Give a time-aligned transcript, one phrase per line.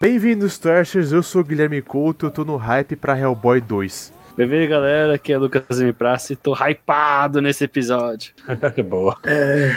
[0.00, 1.12] Bem-vindos, Trashers.
[1.12, 2.24] Eu sou o Guilherme Couto.
[2.26, 4.10] Eu tô no hype pra Hellboy 2.
[4.34, 5.16] Bem-vindo, galera.
[5.16, 5.92] Aqui é Lucas M.
[5.92, 8.32] Praça e tô hypado nesse episódio.
[8.88, 9.18] Boa.
[9.24, 9.70] É,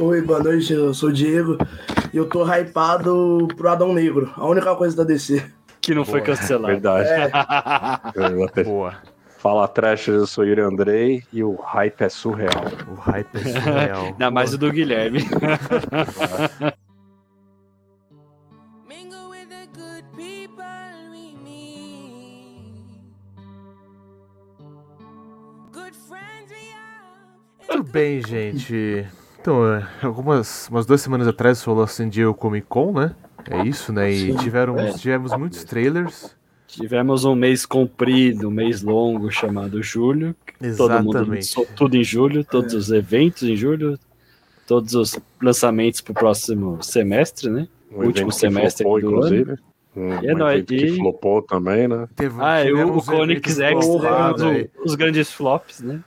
[0.00, 1.58] oi, boa noite, eu sou o Diego
[2.12, 5.44] e eu tô hypado pro Adão Negro, a única coisa da DC.
[5.80, 6.36] Que não foi Boa.
[6.36, 6.66] cancelado.
[6.68, 7.08] Verdade.
[7.08, 8.94] É, Boa.
[9.38, 12.64] Fala Trash, eu sou Yuri Andrei e o hype é surreal.
[12.88, 14.04] O hype é surreal.
[14.04, 15.26] Ainda mais o do Guilherme.
[27.74, 29.04] Tudo bem, gente.
[29.40, 33.14] Então, é, algumas umas duas semanas atrás rolou a San Diego Comic Con, né?
[33.50, 34.12] É isso, né?
[34.12, 34.92] E tiveram, É.
[34.92, 36.36] tivemos muitos trailers.
[36.68, 40.36] Tivemos um mês comprido, um mês longo chamado julho.
[40.76, 41.74] Todo mundo Exatamente.
[41.76, 43.98] tudo em julho, todos os eventos em julho,
[44.68, 47.66] todos os lançamentos pro próximo semestre, né?
[47.92, 49.54] Um Último semestre flopou, do inclusive.
[49.96, 52.08] Um, É um nóis, que e- flopou também, né?
[52.14, 56.00] Teve, Ah, e o, o Conix X os, os grandes flops, né?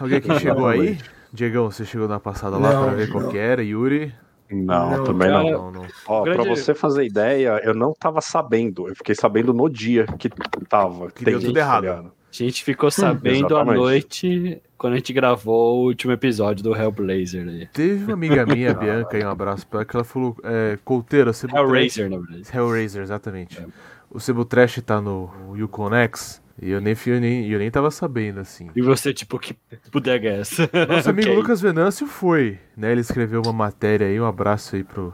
[0.00, 0.98] Alguém que chegou aí?
[1.32, 3.30] Diegão, você chegou na passada lá Não, pra ver qual não.
[3.30, 3.62] que era?
[3.62, 4.14] Yuri?
[4.50, 5.50] Não, Não, também cara, não.
[5.50, 5.86] Não, não.
[6.06, 8.88] Ó, grande- Pra você fazer ideia, eu não tava sabendo.
[8.88, 10.28] Eu fiquei sabendo no dia que
[10.68, 11.10] tava.
[11.10, 11.84] Que deu Tem tudo isso, errado.
[11.84, 12.06] tá ligado?
[12.06, 13.76] A gente ficou sabendo à exatamente.
[13.78, 17.66] noite quando a gente gravou o último episódio do Hellblazer aí.
[17.72, 20.76] Teve uma amiga minha, a Bianca, aí um abraço pra ela, que ela falou, é,
[20.84, 22.48] Colteiro, você Hellraiser, na verdade.
[22.52, 23.64] Hellraiser, exatamente.
[24.10, 27.90] O Sebo Trash tá no Yukon X e eu nem, eu nem, eu nem tava
[27.90, 28.70] sabendo, assim.
[28.76, 29.56] E você, tipo, que
[29.92, 30.68] bodega é essa?
[30.88, 31.36] Nosso amigo Ok.
[31.36, 32.92] Lucas Venâncio foi, né?
[32.92, 35.12] Ele escreveu uma matéria aí, um abraço aí pro,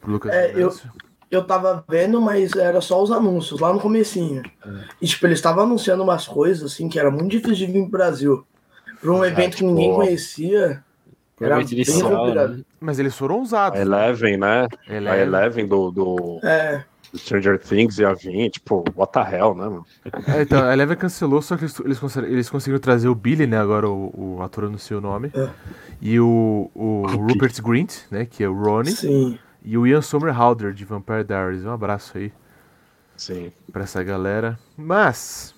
[0.00, 0.92] pro Lucas É, eu- Venâncio.
[1.30, 4.42] eu tava vendo, mas era só os anúncios, lá no comecinho.
[5.02, 7.90] E tipo, eles estavam anunciando umas coisas assim que era muito difícil de vir pro
[7.90, 8.46] Brasil.
[9.00, 10.04] Pra um evento que ninguém boa.
[10.04, 10.82] conhecia,
[11.40, 12.60] era bem inicial, né?
[12.80, 13.78] Mas eles foram ousados.
[13.78, 14.66] A Eleven, né?
[14.88, 15.20] A Eleven.
[15.22, 16.82] Eleven do, do É,
[17.16, 19.86] Stranger Things ia vir, tipo, what the hell, né, mano?
[20.26, 23.46] É, então, a Eleven cancelou, só que eles, eles, conseguiram, eles conseguiram trazer o Billy,
[23.46, 23.58] né?
[23.58, 25.30] Agora o, o ator eu não sei o nome.
[25.34, 25.48] É.
[26.00, 28.26] E o, o Rupert Grint, né?
[28.26, 28.92] Que é o Ronnie.
[28.92, 29.38] sim.
[29.64, 31.64] E o Ian Somerhalder, de Vampire Diaries.
[31.64, 32.32] Um abraço aí
[33.16, 33.52] Sim.
[33.70, 34.58] pra essa galera.
[34.76, 35.54] Mas...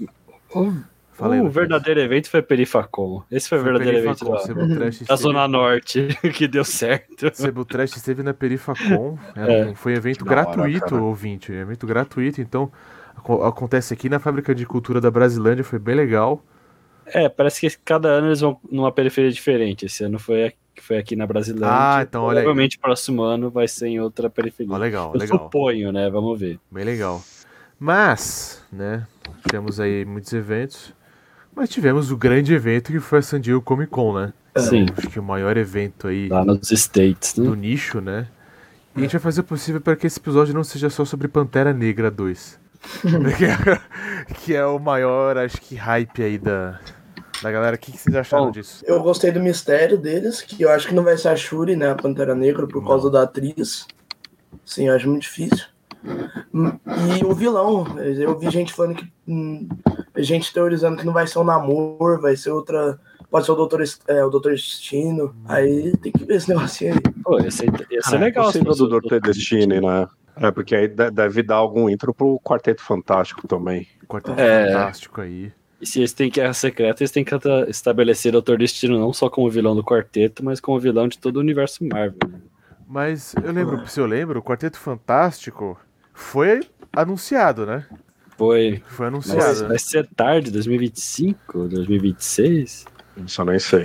[1.21, 1.55] O, Fala aí, o Lucas.
[1.55, 3.23] verdadeiro evento foi Perifacon.
[3.31, 4.31] Esse foi o verdadeiro evento da,
[4.79, 7.31] da esteve- Zona Norte, que deu certo.
[7.35, 9.19] Sebo Trash esteve na Perifacon.
[9.37, 9.75] Era É.
[9.75, 11.03] Foi um evento Da hora, gratuito, cara.
[11.03, 11.53] ouvinte.
[11.53, 12.71] Evento gratuito, então...
[13.17, 16.43] aco- Acontece aqui na Fábrica de Cultura da Brasilândia, foi bem legal.
[17.07, 19.87] É, parece que cada ano eles vão numa periferia diferente.
[19.87, 21.69] Esse ano foi aqui, foi aqui na Brasilândia.
[21.71, 22.45] Ah, então olha aí.
[22.45, 24.73] Provavelmente o próximo ano vai ser em outra periferia.
[24.73, 25.39] Ó, legal, Eu legal.
[25.39, 26.09] suponho, né?
[26.09, 26.59] Vamos ver.
[26.71, 27.21] Bem legal.
[27.79, 29.07] Mas, né,
[29.47, 30.93] tivemos aí muitos eventos.
[31.55, 34.33] Mas tivemos o grande evento que foi a San Diego Comic Con, né?
[34.57, 37.45] Sim, Acho que o maior evento aí lá nos States, né?
[37.45, 38.27] do nicho, né?
[38.97, 41.29] E a gente vai fazer o possível para que esse episódio não seja só sobre
[41.29, 42.59] Pantera Negra 2.
[43.37, 46.81] que, é, que é o maior, acho que, hype aí da,
[47.41, 47.77] da galera.
[47.77, 48.83] O que, que vocês acharam Bom, disso?
[48.85, 51.91] Eu gostei do mistério deles, que eu acho que não vai ser a Shuri, né?
[51.91, 53.87] A Pantera Negra, por causa da atriz.
[54.65, 55.67] Sim, eu acho muito difícil.
[57.21, 59.07] E o vilão, eu vi gente falando que.
[59.29, 59.69] hum,
[60.17, 62.99] gente teorizando que não vai ser o Namor, vai ser outra.
[63.31, 65.35] Pode ser o Doutor, é, o Doutor Destino.
[65.47, 67.01] Aí tem que ver esse negocinho aí.
[67.23, 68.47] Pô, ia ser, ia ser Ah, legal.
[68.47, 69.21] Possível se do fosse Dr.
[69.21, 70.09] Destiny, né?
[70.37, 73.87] É, porque aí de- deve dar algum intro pro Quarteto Fantástico também.
[74.09, 74.73] Quarteto É.
[74.73, 75.53] Fantástico aí.
[75.81, 77.35] E se eles têm Guerra Secreta, eles têm que
[77.69, 78.57] estabelecer o Dr.
[78.57, 82.19] Destino não só como vilão do quarteto, mas como vilão de todo o universo Marvel.
[82.29, 82.41] né?
[82.87, 85.79] Mas eu lembro, se eu lembro, o Quarteto Fantástico
[86.21, 86.61] foi
[86.93, 87.87] anunciado, né?
[88.37, 88.83] Foi.
[88.89, 89.63] Foi Mas anunciado.
[89.63, 89.69] né?
[89.69, 92.85] vai ser tarde, 2025, 2026?
[93.27, 93.85] Isso eu nem sei.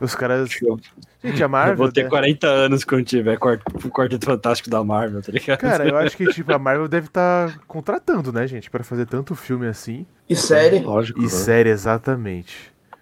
[0.00, 0.48] Os caras.
[0.50, 1.76] Gente, a eu Marvel.
[1.76, 2.08] vou ter né?
[2.08, 5.58] 40 anos quando tiver quart- o Quarteto Fantástico da Marvel, tá ligado?
[5.60, 9.36] Cara, eu acho que tipo, a Marvel deve estar contratando, né, gente, Pra fazer tanto
[9.36, 10.04] filme assim.
[10.28, 10.80] E série.
[10.80, 11.20] Lógico.
[11.20, 11.28] E né?
[11.28, 12.72] série, exatamente.
[12.92, 12.98] Ah,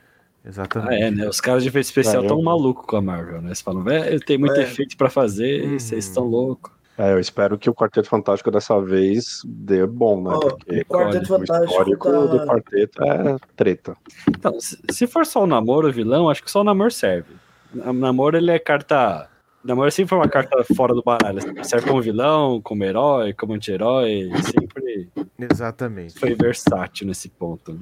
[0.48, 1.02] Exatamente.
[1.02, 1.28] é, né?
[1.28, 3.48] Os caras de efeito especial É, eu- tão malucos com a Marvel, né?
[3.48, 4.64] Eles falam, velho, tem muito É.
[4.64, 5.78] efeito pra fazer, Uhum.
[5.78, 6.72] vocês estão loucos.
[7.02, 10.34] É, eu espero que o Quarteto Fantástico dessa vez dê bom, né?
[10.34, 13.96] Ó, Porque o Quarteto o Fantástico histórico tá- do quarteto é treta.
[14.28, 17.34] Então, se, for só o namoro o vilão, acho que só o namoro serve.
[17.74, 19.30] O namoro, ele é carta.
[19.64, 21.38] O namoro sempre foi uma carta fora do baralho.
[21.38, 21.64] assim.
[21.64, 24.30] Serve como vilão, como herói, como anti-herói.
[24.44, 25.08] Sempre
[25.38, 26.18] Exatamente.
[26.18, 27.72] foi versátil nesse ponto.
[27.72, 27.78] né?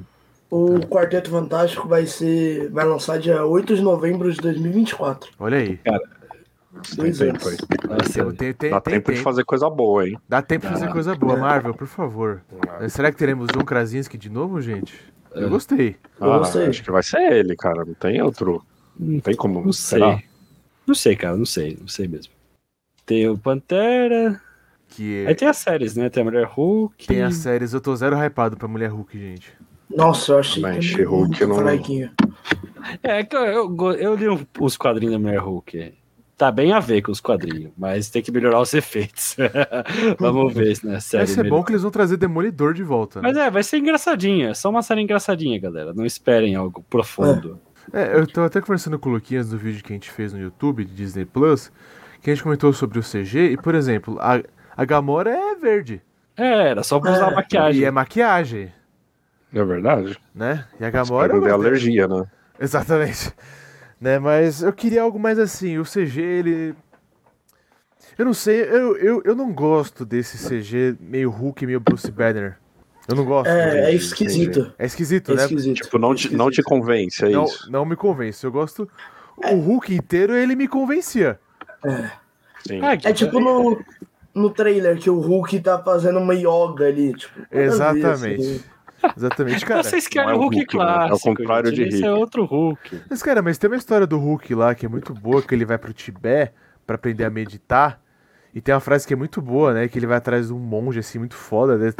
[0.49, 2.71] O Quarteto Fantástico vai ser.
[2.71, 5.31] Vai lançar dia 8 de novembro de 2024.
[5.41, 5.81] Olha aí.
[5.85, 6.18] Dois
[6.97, 7.44] Tem anos.
[7.88, 9.23] Nossa, Tem, tem, Dá tem tempo de tempo.
[9.25, 10.19] fazer coisa boa, hein?
[10.29, 11.37] Dá tempo de fazer coisa boa.
[11.37, 12.43] Marvel, por favor.
[12.88, 14.94] Será que teremos John Krasinski de novo, gente?
[15.35, 15.49] Eu É.
[15.49, 15.97] gostei.
[16.20, 16.67] Eu Ah, gostei.
[16.67, 17.85] acho que vai ser ele, cara.
[17.85, 18.62] Não tem outro.
[18.99, 19.62] Não tem como.
[19.65, 19.99] não sei.
[19.99, 20.23] será?
[20.87, 22.32] Não sei, cara, não sei, não sei mesmo.
[23.06, 24.41] Tem o Pantera.
[24.88, 26.09] Que Aí tem as séries, né?
[26.09, 27.06] Tem a Mulher Hulk.
[27.06, 27.73] tem as séries.
[27.75, 29.53] Eu tô zero hypado pra Mulher Hulk, gente.
[29.94, 32.11] Nossa, eu achei Mas que She-Hulk muito não- fraquinho.
[33.03, 35.94] É, que eu, eu, eu li um- os quadrinhos da Mulher Hulk.
[36.38, 39.37] Tá bem a ver com os quadrinhos, mas tem que melhorar os efeitos.
[40.20, 41.25] Vamos ver né, série.
[41.25, 41.58] Vai ser melhor.
[41.58, 43.20] bom que eles vão trazer Demolidor de volta.
[43.20, 43.26] Né?
[43.29, 44.50] Mas é, vai ser engraçadinha.
[44.50, 45.93] É só uma série engraçadinha, galera.
[45.93, 47.58] Não esperem algo profundo.
[47.93, 50.38] É, eu tô até conversando com o Luquinhas no vídeo que a gente fez no
[50.40, 51.73] YouTube de Disney Plus,
[52.23, 54.40] que a gente comentou sobre o CG, e por exemplo, a,
[54.76, 56.00] a Gamora é verde.
[56.37, 57.35] É, era só pra usar É.
[57.35, 57.81] maquiagem.
[57.81, 58.73] E é maquiagem,
[59.52, 60.17] É verdade.
[60.32, 60.67] né?
[60.79, 61.35] E a Gamora.
[61.35, 62.26] mas- alergia, né?
[62.61, 63.32] Exatamente.
[64.00, 65.79] Né, mas eu queria algo mais assim.
[65.79, 66.75] O CG, ele.
[68.17, 72.56] Eu não sei, eu, eu, eu não gosto desse CG meio Hulk, meio Bruce Banner.
[73.09, 73.49] Eu não gosto.
[73.49, 74.73] É, é esquisito.
[74.79, 75.43] É esquisito, É né?
[75.45, 75.77] esquisito.
[75.83, 77.71] Tipo, não te, não te convence, é Não, isso.
[77.71, 78.45] não me convence.
[78.45, 78.89] Eu gosto.
[79.37, 81.39] O Hulk inteiro, ele me convencia.
[82.67, 82.81] Sim.
[82.83, 83.83] Ah, que- É tipo no,
[84.35, 87.41] no trailer que o Hulk tá fazendo uma yoga ali, tipo.
[87.50, 88.41] Exatamente.
[88.41, 88.61] assim.
[89.17, 89.83] Exatamente, cara.
[89.83, 90.83] Vocês querem é o Hulk, Hulk, né?
[90.83, 91.37] É o clássico.
[91.37, 91.89] contrário gente.
[91.89, 92.19] de Esse é Rick.
[92.19, 93.03] outro Hulk.
[93.09, 95.65] Mas, cara, mas tem uma história do Hulk lá que é muito boa, que ele
[95.65, 96.53] vai pro Tibete
[96.87, 98.00] pra aprender a meditar.
[98.55, 99.89] E tem uma frase que é muito boa, né?
[99.89, 101.77] Que ele vai atrás de um monge, assim, muito foda.
[101.77, 101.93] Né?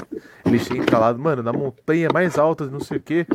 [0.45, 3.27] Ele entra lá, mano, na montanha mais alta, não sei o quê.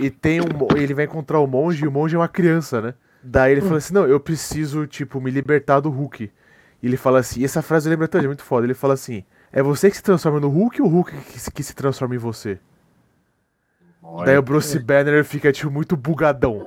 [0.00, 0.46] E tem um.
[0.76, 2.94] Ele vai encontrar o monge e o monge é uma criança, né?
[3.22, 6.30] Daí ele fala assim: não, eu preciso, tipo, me libertar do Hulk.
[6.82, 8.66] E ele fala assim: e essa frase eu lembro até hoje, é muito foda.
[8.66, 11.50] Ele fala assim: é você que se transforma no Hulk ou o Hulk que se,
[11.50, 12.58] que se transforma em você?
[14.24, 16.64] Daí o Bruce Banner fica, tipo, muito bugadão.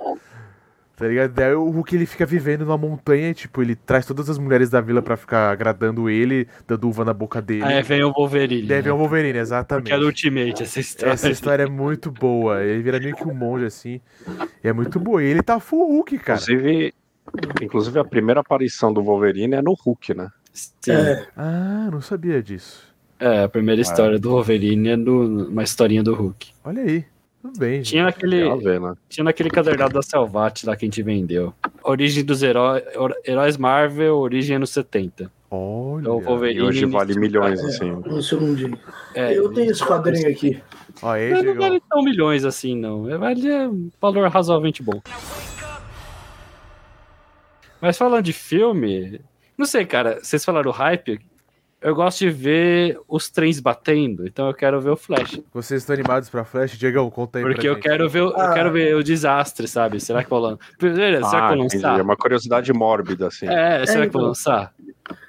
[1.01, 1.31] Tá ligado?
[1.31, 4.79] Daí o Hulk ele fica vivendo numa montanha, tipo, ele traz todas as mulheres da
[4.79, 7.63] vila pra ficar agradando ele, dando uva na boca dele.
[7.63, 8.67] Aí vem o Wolverine.
[8.67, 8.89] Deve né?
[8.89, 9.91] é o Wolverine, Porque exatamente.
[9.91, 11.13] é do Ultimate essa história.
[11.13, 12.63] Essa história é muito boa.
[12.63, 13.99] Ele vira meio que um monge, assim.
[14.63, 15.23] E é muito boa.
[15.23, 16.39] E ele tá full Hulk, cara.
[16.39, 16.93] Inclusive,
[17.63, 20.29] inclusive, a primeira aparição do Wolverine é no Hulk, né?
[20.53, 20.91] Sim.
[20.91, 22.93] É, Ah, não sabia disso.
[23.19, 26.51] É, a primeira história do Wolverine é do, uma historinha do Hulk.
[26.63, 27.05] Olha aí.
[27.41, 27.81] Tudo bem.
[27.81, 28.93] Tinha naquele, Tem a ver, né?
[29.09, 31.53] tinha naquele cadernado da Selvate lá que a gente vendeu.
[31.83, 32.83] Origem dos heróis,
[33.25, 35.31] heróis Marvel, origem anos 70.
[35.49, 36.01] Olha.
[36.01, 37.89] Então, E hoje vale milhões, é, assim.
[37.91, 38.77] no.
[39.15, 40.61] É, eu tenho esse quadrinho aqui.
[41.01, 41.67] Ó, aí, Mas não Diegão.
[41.69, 43.09] vale tão milhões assim, não.
[43.09, 45.01] É, Vale é um valor razoavelmente bom.
[47.81, 49.19] Mas falando de filme,
[49.57, 51.19] não sei, cara, vocês falaram hype,
[51.81, 55.39] eu gosto de ver os trens batendo, então eu quero ver o Flash.
[55.53, 56.77] Vocês estão animados pra Flash?
[56.77, 57.83] Diegão, conta aí Porque pra eu gente.
[57.83, 58.53] quero ver, o- eu Ah.
[58.53, 59.99] quero ver o desastre, sabe?
[59.99, 60.59] Será que vão lançar?
[60.77, 61.83] Primeiro, será Ah, que vão entendi.
[61.83, 61.99] lançar?
[61.99, 63.47] É uma curiosidade mórbida, assim.
[63.47, 64.21] É, será que vão então.
[64.27, 64.73] lançar?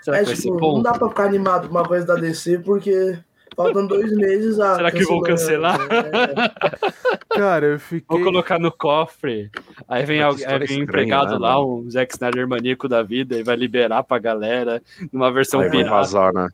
[0.02, 0.74] Será É, que vai ser tipo, bom?
[0.76, 3.18] não dá pra ficar animado com uma coisa da DC, porque
[3.56, 4.76] faltam dois meses a.
[4.76, 5.78] Será que vão cancelar?
[5.80, 8.22] É, Cara, eu Vou fiquei.
[8.22, 9.50] colocar no cofre.
[9.88, 11.78] Aí vem, alguém, aí vem um empregado né, lá, mano?
[11.80, 14.82] um Zack Snyder maníaco da vida, e vai liberar pra galera
[15.12, 16.48] numa versão Aí pirata, vazar, né?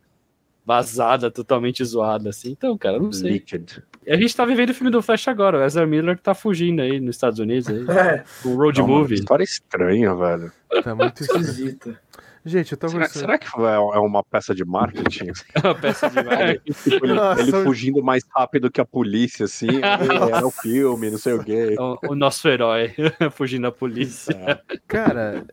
[0.65, 2.51] vazada, totalmente zoada, assim.
[2.51, 3.33] Então, cara, eu não sei.
[3.33, 3.79] Liquid.
[4.07, 5.59] E a gente tá vivendo o filme do Flash agora.
[5.59, 8.83] O Ezra Miller tá fugindo aí nos Estados Unidos, aí, é, com o road É
[8.83, 9.15] uma movie.
[9.15, 10.53] história estranha, velho.
[10.85, 11.89] Tá muito esquisito.
[11.89, 12.01] esquisita.
[12.49, 15.33] Gente, eu tô Será, será que é é uma peça de marketing?
[15.55, 19.45] É uma peça de É, tipo, ele, Nossa, ele fugindo mais rápido que a polícia,
[19.45, 19.69] assim.
[19.83, 21.77] aí Era o filme, não sei o quê.
[21.79, 22.95] o, o nosso herói
[23.33, 24.63] fugindo da polícia.
[24.87, 25.45] Cara,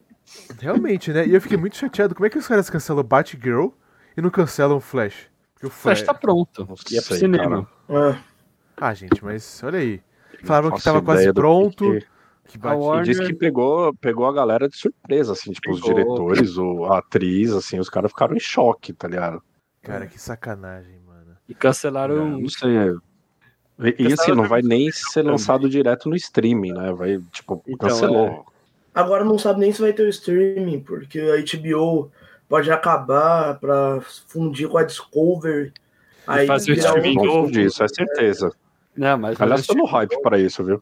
[0.60, 1.28] realmente, né?
[1.28, 2.16] E eu fiquei muito chateado.
[2.16, 3.68] Como é que os caras cancelam Batgirl
[4.16, 5.28] e não cancelam o Flash?
[5.54, 6.68] Porque o O Flash tá pronto.
[6.92, 7.68] E é pro cinema.
[7.90, 8.16] É.
[8.78, 10.02] Ah, gente, mas olha aí.
[10.44, 11.92] Falaram que tava quase pronto.
[11.92, 12.15] que-
[12.48, 12.78] Que A Bat...
[12.78, 15.94] Warner- E diz que pegou, pegou a galera de surpresa, assim, tipo, os Pegou.
[15.96, 19.42] diretores, o, a atriz, assim, os caras ficaram em choque, tá ligado?
[19.82, 21.36] Cara, que sacanagem, mano.
[21.50, 22.40] E cancelaram.
[22.40, 22.78] Não sei.
[22.78, 22.94] é.
[24.00, 26.94] E, e assim, não vai nem ser lançado direto no streaming, né?
[26.94, 28.46] Vai, tipo, Então, cancelou.
[28.94, 32.10] Agora não sabe nem se vai ter o streaming, porque a HBO
[32.48, 35.74] pode acabar pra fundir com a Discovery.
[36.26, 37.52] Aí fazer o streaming Não novo.
[37.52, 38.52] disso, é certeza.
[38.96, 39.40] Não, mas.
[39.42, 40.82] Aliás, tô no hype pra isso, viu?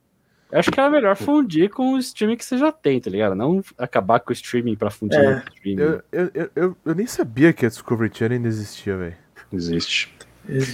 [0.53, 3.33] Eu acho que era melhor fundir com o streaming que você já tem, tá ligado?
[3.33, 5.31] Não acabar com o streaming pra fundir É.
[5.31, 5.81] no streaming.
[5.81, 9.15] Eu, eu, eu, eu, nem sabia que a Discovery Channel ainda existia, velho.
[9.51, 10.13] Existe.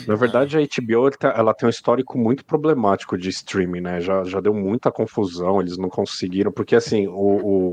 [0.05, 4.01] Na verdade, a HBO tá- ela tem um histórico muito problemático de streaming, né?
[4.01, 7.12] Já, já deu muita confusão, eles não conseguiram, porque assim, o,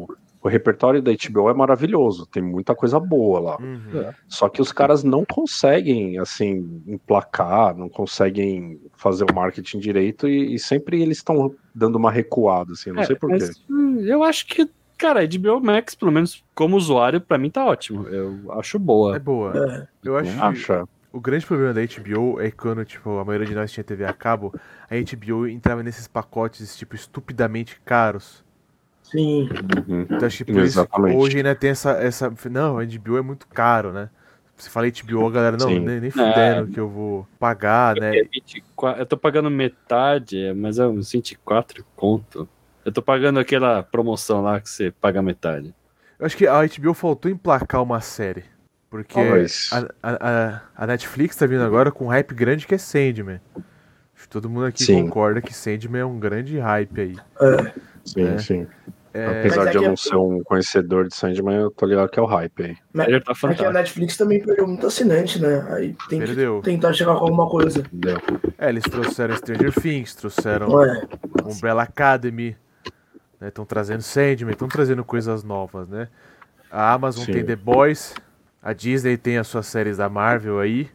[0.04, 3.58] o, o repertório da HBO é maravilhoso, tem muita coisa boa lá.
[3.60, 4.12] Uhum.
[4.28, 10.54] Só que os caras não conseguem, assim, emplacar, não conseguem fazer o marketing direito e,
[10.54, 13.50] e sempre eles estão dando uma recuada, assim, não É, sei porquê.
[13.68, 17.64] hum, eu acho que, cara, a HBO Max, pelo menos como usuário, pra mim tá
[17.66, 18.06] ótimo.
[18.08, 19.18] Eu acho É boa.
[19.18, 19.52] boa.
[19.56, 19.88] É.
[20.08, 20.84] Eu acho Acha?
[21.12, 24.04] o grande problema da HBO é que quando, tipo, a maioria de nós tinha TV
[24.04, 24.54] a cabo,
[24.88, 28.45] a HBO entrava nesses pacotes, tipo, estupidamente caros.
[29.10, 29.48] Sim.
[29.88, 30.02] Uhum.
[30.02, 31.16] Então acho que por isso Exatamente.
[31.16, 32.32] hoje ainda tem essa, essa.
[32.50, 34.10] Não, a HBO é muito caro, né?
[34.56, 35.80] Se fala HBO, a galera, não, Sim.
[35.80, 38.16] nem, nem fudendo que eu vou pagar, né?
[38.18, 42.48] É 24, eu tô pagando metade, é, mas é uns 24 conto.
[42.84, 45.74] Eu tô pagando aquela promoção lá que você paga metade.
[46.18, 48.44] Eu acho que a HBO faltou emplacar uma série.
[48.88, 53.40] Porque a, a, a- Netflix tá vindo agora com um hype grande que é Sandman.
[53.54, 55.02] Acho que todo mundo aqui Sim.
[55.04, 57.16] concorda que Sandman é um grande hype aí.
[57.42, 57.72] É.
[58.04, 58.38] Sim, É.
[58.38, 58.66] sim.
[59.16, 62.10] É, Apesar é de eu não é- ser um conhecedor de Sandman, eu tô ligado
[62.10, 62.76] que é o hype aí.
[62.92, 63.72] Mas, tá é que a.
[63.72, 65.66] Netflix também perdeu muito assinante, né?
[65.70, 66.58] Aí tem Perdeu.
[66.60, 67.78] que tentar chegar com alguma coisa.
[67.80, 68.18] Entendeu?
[68.58, 71.02] é, eles trouxeram Stranger Things, trouxeram Ué,
[71.46, 72.58] Umbrella Academy,
[73.40, 76.08] estão trazendo Sandman, estão trazendo coisas novas, né?
[76.70, 77.32] A Amazon Sim.
[77.32, 78.14] tem The Boys,
[78.62, 80.90] a Disney tem as suas séries da Marvel aí,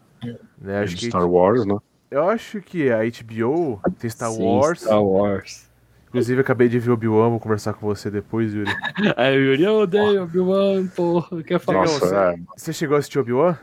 [0.62, 0.82] né?
[0.84, 1.75] Acho que, Star Wars, né?
[2.12, 5.71] eu acho que a HBO tem Star Sim, Wars, Star Wars.
[6.12, 8.70] Inclusive acabei de ver Obi-Wan, vou conversar com você depois, Yuri.
[9.15, 11.41] Aí Yuri, eu odeio Obi-Wan, porra.
[11.44, 11.80] Quer falar?
[11.86, 12.36] Nossa, é.
[12.58, 13.58] Você chegou a assistir Obi-Wan?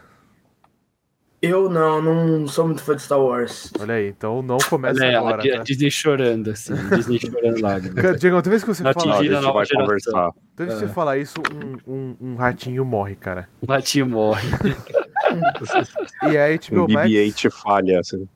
[1.41, 3.71] eu não, não sou muito fã de Star Wars.
[3.79, 5.63] Olha aí, então não começa Olha, agora, a Di- a tá?
[5.63, 6.75] Disney chorando, assim.
[6.97, 7.95] Disney chorando lágrimas.
[8.03, 9.81] Cara, Diegão, toda vez que você Não fala, A toda gente vai geração.
[9.83, 10.31] conversar.
[10.57, 10.89] vez que você É.
[10.89, 11.35] fala isso,
[11.87, 13.49] um, um, um ratinho morre, cara.
[13.61, 14.49] O Ratinho morre.
[16.25, 18.29] E a HBO Um Max, BB-8 falha, assim,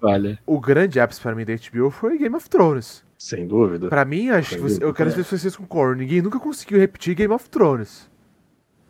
[0.00, 0.38] falha.
[0.44, 3.04] o grande ápice pra mim da HBO foi Game of Thrones.
[3.22, 3.88] Sem dúvida.
[3.90, 5.98] Pra mim, acho que você- eu quero ver se vocês concordam.
[5.98, 8.08] Ninguém nunca conseguiu repetir Game of Thrones.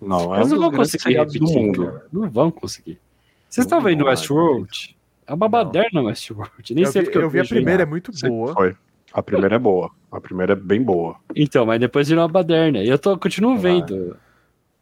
[0.01, 1.85] Não, é um Eles não vão conseguir seriados do repetir, mundo.
[1.87, 2.07] cara.
[2.13, 3.01] Não vão conseguir.
[3.49, 4.97] Vocês estão vendo Westworld?
[5.27, 6.75] É uma baderna Westworld.
[6.75, 8.55] Nem Eu sei vi, porque eu vi a primeira, é muito boa.
[8.55, 8.77] Foi.
[9.13, 9.91] A primeira é boa.
[10.13, 11.17] A primeira é bem boa.
[11.35, 12.79] Então, mas depois virou uma baderna.
[12.79, 13.73] E eu tô, continuo Vai.
[13.81, 14.17] vendo.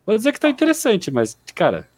[0.05, 1.88] Vou dizer que tá interessante, mas, cara.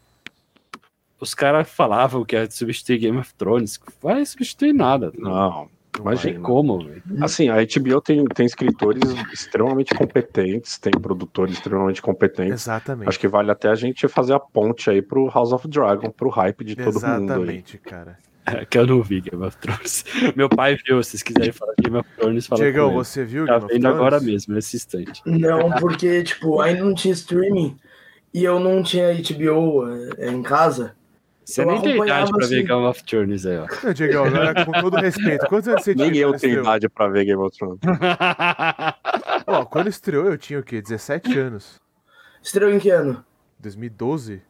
[1.18, 3.78] Os caras falavam que ia substituir Game of Thrones.
[4.00, 5.12] Vai substituir nada.
[5.18, 6.40] Não, Imagina.
[6.40, 7.02] como, velho.
[7.20, 12.62] Assim, a HBO tem, tem escritores extremamente competentes, tem produtores extremamente competentes.
[12.62, 13.08] Exatamente.
[13.08, 16.28] Acho que vale até a gente fazer a ponte aí pro House of Dragon, pro
[16.30, 17.24] hype de todo mundo aí.
[17.24, 18.18] Exatamente, cara.
[18.68, 20.04] que eu não vi Game of Thrones.
[20.36, 22.78] Meu pai viu, se vocês quiserem falar de Game of Thrones, fala ele.
[22.78, 25.22] você viu Tá Game vendo agora mesmo, nesse instante.
[25.26, 27.76] Não, porque, tipo, ainda não tinha streaming
[28.32, 29.86] e eu não tinha HBO
[30.18, 30.94] é, em casa.
[31.44, 32.66] Você Eu nem tem idade pra ver assim.
[32.66, 33.66] Game of Thrones aí, ó.
[33.82, 35.46] Não, Diegão, agora, com todo respeito.
[35.46, 36.10] Quantos anos você tinha?
[36.10, 37.80] Nem eu tenho idade pra ver Game of Thrones.
[39.46, 40.80] Ó, quando estreou, eu tinha o quê?
[40.80, 41.80] 17 anos.
[42.42, 43.24] Estreou em que ano?
[43.58, 44.42] 2012?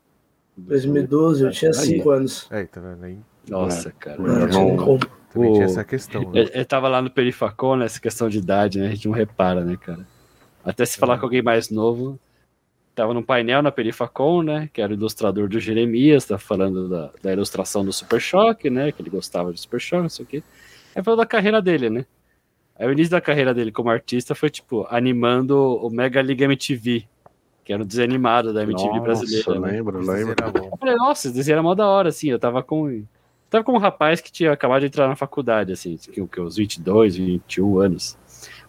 [0.56, 1.74] 2012, eu tinha Aí.
[1.86, 2.46] 5 anos.
[2.50, 3.18] É, tá vendo aí?
[3.48, 4.16] Nossa, cara.
[4.20, 5.00] Eu Não, tinha não- como.
[5.32, 6.40] Também tinha essa questão, né?
[6.42, 7.84] Eu, eu tava lá no Perifacon, né?
[7.86, 8.88] Essa questão de idade, né?
[8.88, 10.04] A gente não repara, né, cara?
[10.64, 12.18] Até se falar com alguém mais novo.
[13.00, 14.68] Tava num painel na Perifacon, né?
[14.74, 18.92] Que era o ilustrador do Jeremias, tá falando da, da ilustração do Super Choque, né?
[18.92, 20.42] Que ele gostava de Super Choque, não sei o quê.
[20.94, 22.04] Aí falou da carreira dele, né?
[22.78, 27.08] Aí o início da carreira dele como artista foi, tipo, animando o Mega Liga MTV,
[27.64, 29.60] que era o desenho da MTV Nossa, brasileira.
[29.60, 29.72] né?
[29.72, 30.34] lembro, Esse lembro.
[30.54, 32.28] Eu falei, nossa, esse desenho era mó da hora, assim.
[32.28, 33.02] Eu tava com.
[33.48, 36.56] Tava com um rapaz que tinha acabado de entrar na faculdade, assim, que, que uns
[36.56, 38.18] 22, 21 anos.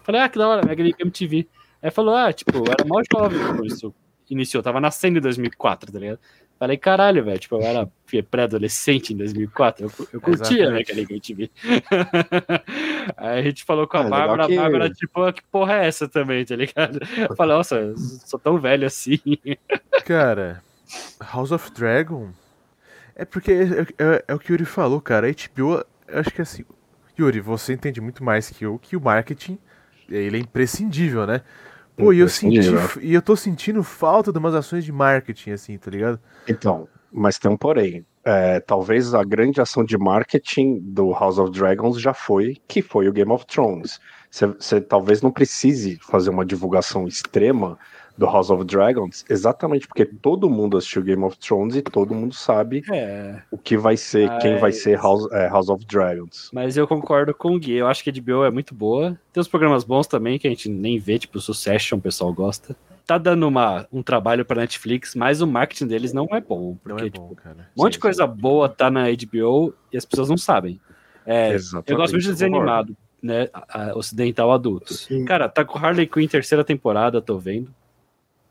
[0.02, 1.46] Falei, ah, que da hora, Mega League MTV.
[1.82, 3.94] Aí falou, ah, tipo, eu era mó jovem quando isso
[4.30, 6.18] iniciou, tava nascendo em 2004, tá ligado?
[6.58, 7.90] Falei, caralho, velho, tipo, eu era
[8.30, 10.72] pré-adolescente em 2004, eu, eu curtia a Exatamente.
[10.72, 11.50] Mega League MTV.
[13.16, 15.74] Aí a gente falou com a legal Bárbara, que- a Bárbara, tipo, "Ah, que porra
[15.74, 17.00] é essa também, tá ligado?
[17.16, 19.18] Eu falei, nossa, eu sou tão velho assim.
[20.06, 20.62] Cara,
[21.32, 22.30] House of Dragon.
[23.14, 25.26] É porque é, é- é o que o Yuri falou, cara.
[25.26, 26.64] A HBO, eu acho que assim.
[27.18, 29.58] Yuri, você entende muito mais que eu que o marketing.
[30.08, 31.42] Ele é imprescindível, né?
[31.96, 32.58] Pô, e eu senti.
[32.58, 33.02] Imprescindível.
[33.02, 36.18] E eu tô sentindo falta de umas ações de marketing, assim, tá ligado?
[36.48, 38.04] Então, mas tem um porém.
[38.24, 43.08] É, talvez a grande ação de marketing do House of Dragons já foi, que foi
[43.08, 43.98] o Game of Thrones.
[44.30, 47.78] Você talvez não precise fazer uma divulgação extrema
[48.16, 52.34] do House of Dragons, exatamente porque todo mundo assistiu Game of Thrones e todo mundo
[52.34, 53.40] sabe É.
[53.50, 56.50] o que vai ser, quem vai ser House, é, House of Dragons.
[56.52, 57.72] Mas eu concordo com o Gui.
[57.72, 59.18] Eu acho que a HBO é muito boa.
[59.32, 62.76] Tem uns programas bons também que a gente nem vê, tipo Succession, o pessoal gosta.
[63.06, 66.76] Tá dando uma, um trabalho pra Netflix, mas o marketing deles não é bom.
[66.84, 67.68] Não Porque, é bom, tipo, cara.
[67.76, 70.80] um monte Sim, de coisa boa tá na HBO e as pessoas não sabem.
[71.26, 72.70] É, eu gosto muito de desenho concordo.
[72.72, 73.48] animado, né?
[73.52, 74.92] a- a- ocidental adulto.
[74.94, 75.24] Sim.
[75.24, 77.72] Cara, tá com Harley Quinn terceira temporada, tô vendo.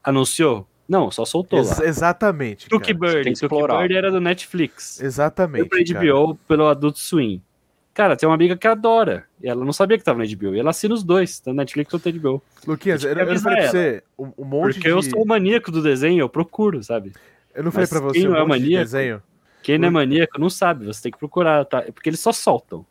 [0.04, 0.68] Anunciou?
[0.88, 1.86] Não, só soltou Ex- lá.
[1.86, 2.68] exatamente.
[2.68, 2.94] Tuki.
[2.94, 3.18] Bird.
[3.20, 3.80] Tuki explorar.
[3.80, 4.98] Bird era do Netflix.
[4.98, 5.70] Foi Exatamente.
[5.70, 6.00] pra cara.
[6.00, 7.42] HBO pelo Adult Swim.
[7.94, 9.26] Cara, tem uma amiga que adora.
[9.42, 10.56] E ela não sabia que tava na HBO.
[10.56, 12.42] E ela assina os dois, tanto na Netflix quanto HBO.
[12.66, 14.90] Luquinhas, eu, que eu não falei pra você um, um monte Porque de.
[14.90, 17.12] eu sou o maníaco do desenho, eu procuro, sabe?
[17.54, 18.84] Eu não falei Mas pra você quem um não é monte de maníaco?
[18.86, 19.24] desenho.
[19.62, 21.82] Quem não é maníaco não sabe, você tem que procurar, tá?
[21.94, 22.86] Porque eles só soltam.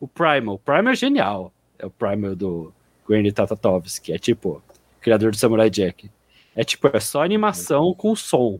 [0.00, 0.54] O Primal.
[0.54, 1.52] O Primal é genial.
[1.78, 2.72] É o Primal do
[3.08, 4.62] Granny Tatatovsky, é tipo,
[5.00, 6.10] criador do Samurai Jack.
[6.58, 8.58] É tipo, é só animação com som.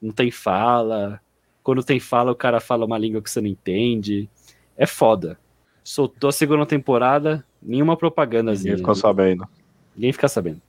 [0.00, 1.20] Não tem fala.
[1.64, 4.30] Quando tem fala, o cara fala uma língua que você não entende.
[4.76, 5.36] É foda.
[5.82, 8.74] Soltou a segunda temporada, nenhuma propagandazinha.
[8.74, 9.48] Ninguém ficou sabendo.
[9.96, 10.62] Ninguém fica sabendo.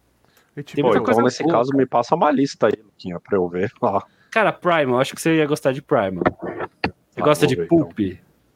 [0.57, 2.73] E, tipo, Tem Pô, muita então coisa nesse boa, caso me passa uma lista aí,
[2.83, 4.03] Luquinha, pra eu ver lá.
[4.31, 6.23] Cara, Primal, acho que você ia gostar de Primal.
[6.83, 7.99] Você Ah, gosta de ver, Pulp?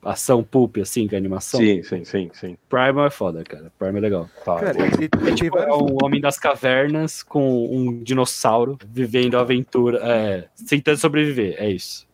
[0.04, 1.60] Ação Pulp, assim, que é animação?
[1.60, 2.58] Sim, sim, sim, sim.
[2.70, 3.72] Primal é foda, cara.
[3.78, 4.30] Primal é legal.
[4.46, 5.92] Tá, Cara, e, e tem Tipo, é vários...
[5.92, 12.08] um homem das cavernas com um dinossauro vivendo a aventura, é, tentando sobreviver, é isso.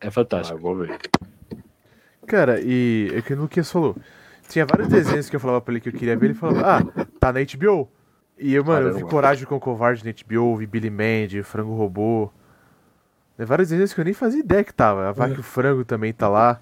[0.00, 0.58] É ah, fantástico.
[0.58, 0.98] eu vou ver.
[2.26, 3.96] Cara, e é que o Luquinhas falou.
[4.48, 7.06] Tinha vários desenhos que eu falava pra ele que eu queria ver, ele falava, ah,
[7.18, 7.88] tá na HBO.
[8.38, 9.10] E eu, mano, eu vi Caramba.
[9.10, 12.30] Coragem com o Covarde na HBO, vi Billy Mandy, Frango Robô.
[13.36, 15.08] Tem vários desenhos que eu nem fazia ideia que tava.
[15.08, 16.60] A Vaca e o Frango também tá lá.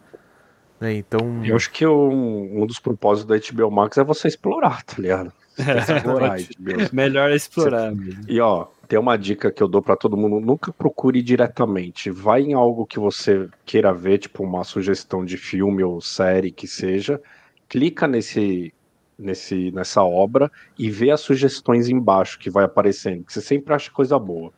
[0.80, 1.44] Né, então.
[1.44, 5.32] Eu acho que um, um dos propósitos da HBO Max é você explorar, tá ligado?
[5.56, 6.88] Explorar a HBO.
[6.92, 8.24] Melhor é explorar mesmo.
[8.26, 12.10] E ó, tem uma dica que eu dou pra todo mundo: nunca procure diretamente.
[12.10, 16.66] Vai em algo que você queira ver, tipo uma sugestão de filme ou série que
[16.66, 17.20] seja.
[17.68, 18.74] Clica nesse,
[19.18, 23.90] nesse, nessa obra e vê as sugestões embaixo que vai aparecendo, que você sempre acha
[23.90, 24.52] coisa boa.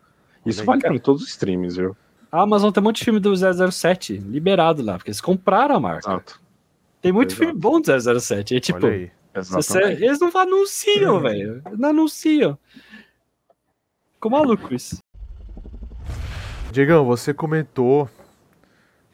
[0.44, 1.96] Isso vale pra todos os streams, viu?
[2.30, 3.32] A Amazon tem um monte de filme do
[3.72, 6.10] 007 liberado lá, porque eles compraram a marca.
[6.10, 6.40] Exato.
[7.00, 7.44] Tem muito Exato.
[7.46, 8.56] filme bom do 007.
[8.56, 9.44] É tipo, Olha aí.
[9.44, 11.62] se você- eles não anunciam, velho.
[11.78, 12.58] Não anunciam.
[14.14, 14.98] Ficou maluco isso.
[16.72, 18.08] Diegão, você comentou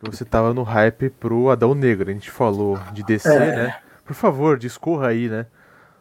[0.03, 2.11] que você tava no hype pro Adão Negro.
[2.11, 3.39] A gente falou de DC, É.
[3.57, 3.81] né?
[4.05, 5.47] Por favor, discorra aí, né?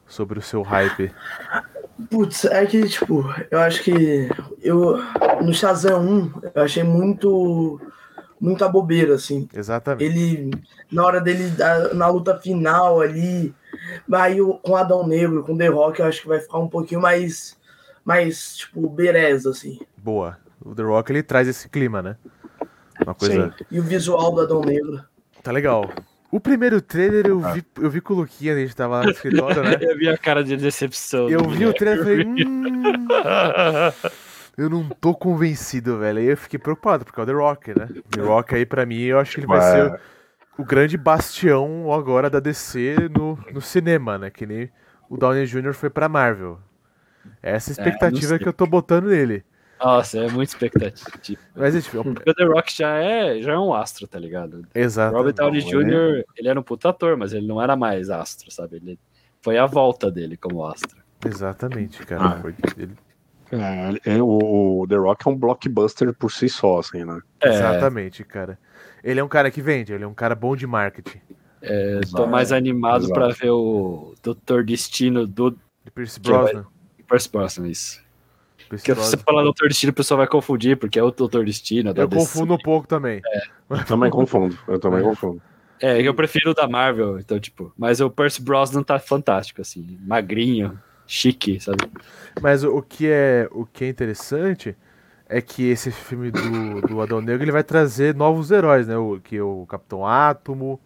[0.08, 1.12] Sobre o seu hype.
[2.10, 4.30] Putz, é que, tipo, eu acho que
[4.62, 4.98] eu
[5.42, 7.80] no Shazam 1, eu achei muito
[8.40, 9.48] muita bobeira, assim.
[9.54, 10.04] Exatamente.
[10.04, 10.52] Ele,
[10.92, 11.44] na hora dele,
[11.94, 13.54] na luta final ali,
[14.12, 17.00] aí o- com Adão Negro, com The Rock, eu acho que vai ficar um pouquinho
[17.00, 17.56] mais,
[18.04, 19.80] mais tipo, bereza, assim.
[19.96, 20.38] Boa.
[20.64, 22.16] O The Rock ele traz esse clima, né?
[23.04, 23.54] Uma coisa.
[23.70, 25.04] E o visual do Adão Negro.
[25.44, 25.90] Tá legal.
[26.32, 29.12] O primeiro trailer eu vi, eu vi com o Luquinha, a gente tava lá no
[29.12, 29.78] escritório, né?
[29.82, 31.30] Eu vi a cara de decepção.
[31.30, 33.08] Eu vi o trailer e falei, hum,
[34.58, 36.20] eu não tô convencido, velho.
[36.20, 37.90] Aí eu fiquei preocupado, porque é o The Rock, né?
[38.10, 39.62] The Rock aí, pra mim, eu acho que ele vai É.
[39.90, 40.00] ser
[40.58, 44.30] o grande bastião agora da DC no, no cinema, né?
[44.30, 44.70] Que nem
[45.10, 45.74] o Downey Jr.
[45.74, 46.60] foi pra Marvel.
[47.42, 48.40] Essa é a É, expectativa sei.
[48.40, 49.44] que eu tô botando nele.
[49.84, 51.42] Nossa, é muito expectativa.
[51.56, 54.20] Mas, é, tipo, é Porque o The Rock já é, já é um astro, tá
[54.20, 54.66] ligado?
[54.76, 55.16] exato.
[55.16, 58.52] Robert Downey não, Jr., ele era um puta ator, mas ele não era mais astro,
[58.52, 58.76] sabe?
[58.78, 59.00] Ele
[59.42, 61.02] foi a volta dele como astro.
[61.26, 62.24] Exatamente, cara.
[62.26, 62.42] Ah.
[62.42, 62.96] Foi- ele-
[63.52, 67.20] É, é, o, o The Rock é um blockbuster por si só, assim, né?
[67.42, 68.58] É, Exatamente, cara.
[69.04, 71.20] Ele é um cara que vende, ele é um cara bom de marketing.
[71.62, 73.14] eu tô mais animado Exato.
[73.14, 75.52] pra ver o Doutor Destino do
[75.84, 76.66] De Pierce Que vai- Brosnan.
[77.08, 78.02] Percy Brosnan, isso.
[78.78, 81.94] Se você falar Doutor Destino, o pessoal vai confundir, porque é o Doutor Destino.
[81.96, 83.22] Eu confundo um pouco também.
[83.70, 85.42] Eu também confundo, eu também confundo.
[85.82, 87.74] É, eu prefiro o da Marvel, então, tipo.
[87.78, 89.98] Mas o Percy Brosnan tá fantástico, assim.
[90.06, 91.90] Magrinho, chique, sabe?
[92.40, 94.76] Mas o, o que é o que é interessante
[95.28, 98.98] é que esse filme do, do Adão Negro ele vai trazer novos heróis, né?
[98.98, 100.80] O, que é o Capitão Átomo,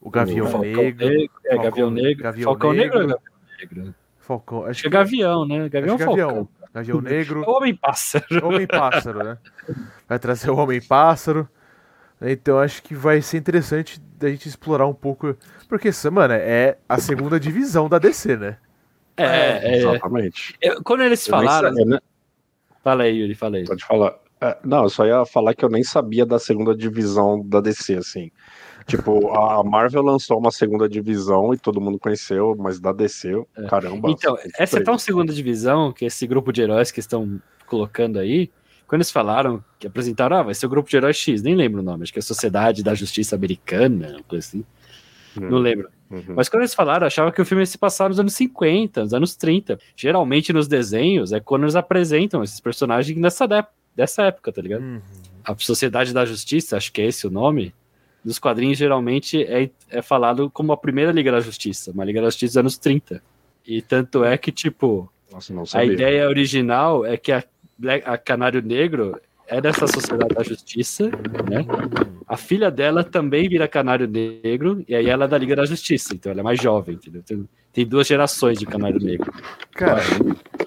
[0.00, 1.30] o Gavião Falcão Negro, Negro.
[1.44, 2.22] É, Falcão- Gavião Negro.
[2.24, 3.22] Gavião Falcão Negro ou Negro.
[3.60, 3.94] Gavião Negro?
[4.22, 4.60] Falcão.
[4.62, 5.68] Acho Acho que é Gavião, né?
[5.68, 6.26] Gavião acho é Falcão?
[6.28, 6.48] Gavião.
[6.74, 8.46] Gavião É Negro, o Homem-Pássaro.
[8.46, 9.38] Homem-Pássaro, né?
[10.08, 11.46] Vai trazer o Homem-Pássaro.
[12.20, 15.36] Então acho que vai ser interessante da gente explorar um pouco.
[15.68, 18.56] Porque, mano, é a segunda divisão da DC, né?
[19.16, 19.76] É, é.
[19.78, 20.56] Exatamente.
[20.62, 21.74] Eu- quando eles falaram.
[21.74, 22.00] sa- eu nem-
[22.82, 23.64] Fala aí, Yuri, fala aí.
[23.64, 24.14] Pode falar.
[24.40, 27.94] É, não, eu só ia falar que eu nem sabia da segunda divisão da DC,
[27.96, 28.30] assim.
[28.86, 33.30] Tipo, a Marvel lançou uma segunda divisão e todo mundo conheceu, mas da DC,
[33.68, 34.10] caramba.
[34.10, 38.18] Então, fiquei essa é tão segunda divisão que esse grupo de heróis que estão colocando
[38.18, 38.50] aí,
[38.86, 41.80] quando eles falaram que apresentaram, ah, vai ser o grupo de heróis X, nem lembro
[41.80, 44.64] o nome, acho que é Sociedade da Justiça Americana, uma coisa assim.
[45.38, 45.88] Hum, Não lembro.
[46.10, 46.34] uhum.
[46.36, 49.14] Mas quando eles falaram, achava que o filme ia se passar nos anos 50, nos
[49.14, 49.78] anos 30.
[49.96, 53.46] Geralmente nos desenhos é quando eles apresentam esses personagens nessa
[53.94, 54.82] dessa época, tá ligado?
[54.82, 55.00] Uhum.
[55.44, 57.74] A Sociedade da Justiça, acho que é esse o nome,
[58.24, 62.28] dos quadrinhos geralmente é, é falado como a primeira Liga da Justiça, uma Liga da
[62.28, 63.22] Justiça dos anos 30.
[63.66, 67.42] E tanto é que, tipo, Nossa, não a ideia original é que a,
[67.78, 71.08] Black- a Canário Negro é dessa Sociedade da Justiça,
[71.50, 71.66] né?
[72.26, 76.14] A filha dela também vira Canário Negro, e aí ela é da Liga da Justiça,
[76.14, 77.22] então ela é mais jovem, entendeu?
[77.22, 79.30] Tem, tem duas gerações de Canário Negro.
[79.72, 80.00] Cara,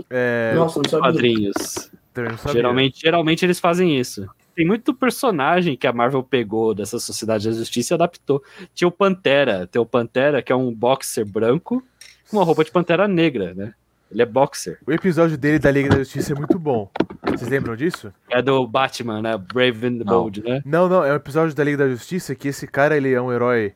[0.09, 1.09] é, Nossa, não sabia.
[1.11, 1.91] Quadrinhos.
[2.13, 2.53] também não sabia.
[2.53, 4.27] Geralmente, geralmente eles fazem isso.
[4.55, 8.41] Tem muito personagem que a Marvel pegou dessa Sociedade da Justiça e adaptou.
[8.73, 11.83] Tinha o Pantera, tem o Pantera, que é um boxer branco,
[12.29, 13.73] com uma roupa de pantera negra, né?
[14.09, 14.79] Ele é boxer.
[14.87, 16.89] O episódio dele da Liga da Justiça é muito bom.
[17.27, 18.13] Vocês lembram disso?
[18.29, 19.37] É do Batman, né?
[19.37, 20.13] Brave and the Não.
[20.21, 20.61] Bold, né?
[20.63, 23.33] Não, não, é um episódio da Liga da Justiça que esse cara, ele é um
[23.33, 23.73] herói,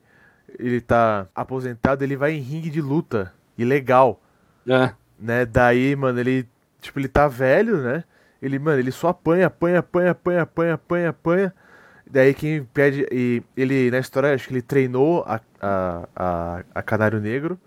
[0.58, 4.20] ele tá aposentado, ele vai em ringue de luta, ilegal,
[4.66, 4.92] É.
[5.18, 5.44] né?
[5.44, 6.46] Daí, mano, ele,
[6.80, 8.04] tipo, ele tá velho, né?
[8.42, 11.54] Ele, mano, ele só apanha, apanha, apanha, apanha, apanha, apanha, apanha.
[12.06, 16.82] Daí quem pede, e ele, na história, acho que ele treinou a, a, a, a
[16.82, 17.58] Canário Negro,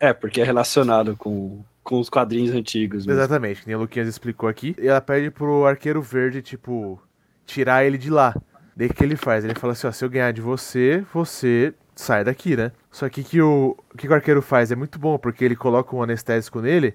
[0.00, 3.06] É, porque é relacionado com, com os quadrinhos antigos.
[3.06, 3.12] mesmo.
[3.12, 4.74] Exatamente, que nem o Luquinhas explicou aqui.
[4.78, 7.00] E ela pede pro arqueiro verde, tipo,
[7.46, 8.34] tirar ele de lá.
[8.74, 9.44] Daí o que ele faz?
[9.44, 12.72] Ele fala assim, ó, se eu ganhar de você, você sai daqui, né?
[12.90, 16.02] Só que que o, que o arqueiro faz é muito bom, porque ele coloca um
[16.02, 16.94] anestésico nele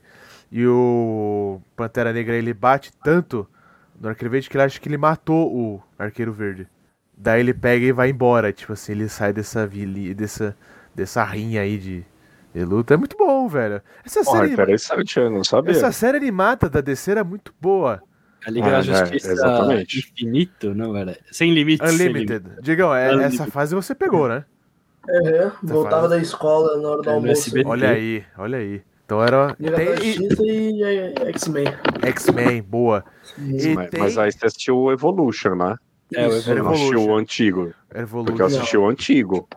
[0.52, 3.48] e o Pantera Negra, ele bate tanto
[4.00, 6.68] no arqueiro verde que ele acha que ele matou o arqueiro verde.
[7.18, 10.58] Daí ele pega e vai embora, tipo assim, ele sai dessa vili, dessa,
[10.94, 12.04] dessa rinha aí de,
[12.54, 12.96] de luta.
[12.96, 13.82] É muito bom, velho.
[14.04, 14.54] Essa Porra, série...
[14.54, 15.72] interessante, eu não sabia.
[15.72, 18.02] Essa série animada da DC era muito boa.
[18.44, 20.00] A Liga Ah, da é, Justiça exatamente.
[20.00, 21.16] Infinito, não, era?
[21.32, 21.88] Sem limites.
[21.96, 22.44] sem Unlimited.
[22.64, 23.36] Digão, é- Unlimited.
[23.36, 24.44] essa fase você pegou, né?
[25.08, 26.16] Uhum, voltava fase.
[26.16, 27.42] da escola na hora do É, no almoço.
[27.50, 27.68] SBT.
[27.68, 28.82] Olha aí, olha aí.
[29.12, 29.54] Então era.
[29.56, 31.66] Tem Justiça e é, X-Men.
[32.02, 33.04] X-Men, boa.
[33.38, 35.76] E mas, tem mas aí você assistiu o Evolution, né?
[36.16, 36.44] É, o Isso.
[36.44, 37.12] Você não assistiu Evolution.
[37.12, 37.74] o antigo.
[37.90, 38.46] Porque eu Evolution.
[38.46, 39.50] assisti o antigo.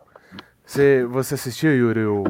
[0.67, 2.25] Você, você assistiu, Yuri, o,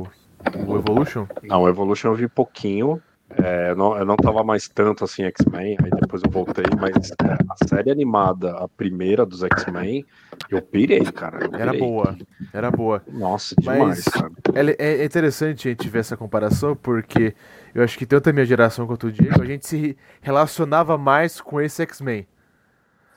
[0.66, 1.26] o Evolution?
[1.44, 3.00] Não, o Evolution eu vi pouquinho.
[3.30, 7.10] É, eu, não, eu não tava mais tanto assim X-Men, aí depois eu voltei, mas
[7.10, 10.04] é, a série animada, a primeira dos X-Men,
[10.50, 11.46] eu pirei, cara.
[11.46, 11.80] eu Era pirei.
[11.88, 12.16] boa.
[12.52, 13.02] Era boa.
[13.08, 14.30] Nossa, Mas- demais, cara.
[14.78, 17.34] É, é interessante a gente ver essa comparação, porque
[17.74, 21.40] eu acho que tanto a minha geração quanto o Diego, a gente se relacionava mais
[21.40, 22.26] com esse X-Men.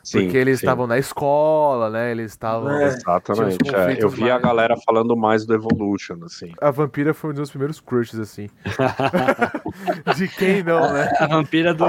[0.08, 0.66] Sim, Porque eles sim.
[0.66, 2.12] estavam na escola, né?
[2.12, 2.72] Eles estavam.
[2.80, 2.86] É.
[2.86, 3.58] Exatamente.
[3.76, 4.02] É.
[4.02, 6.54] eu vi a mais- galera falando mais do Evolution, assim.
[6.62, 8.48] A vampira foi um dos meus primeiros crushes, assim.
[10.16, 11.12] De quem não, né?
[11.20, 11.86] A vampira do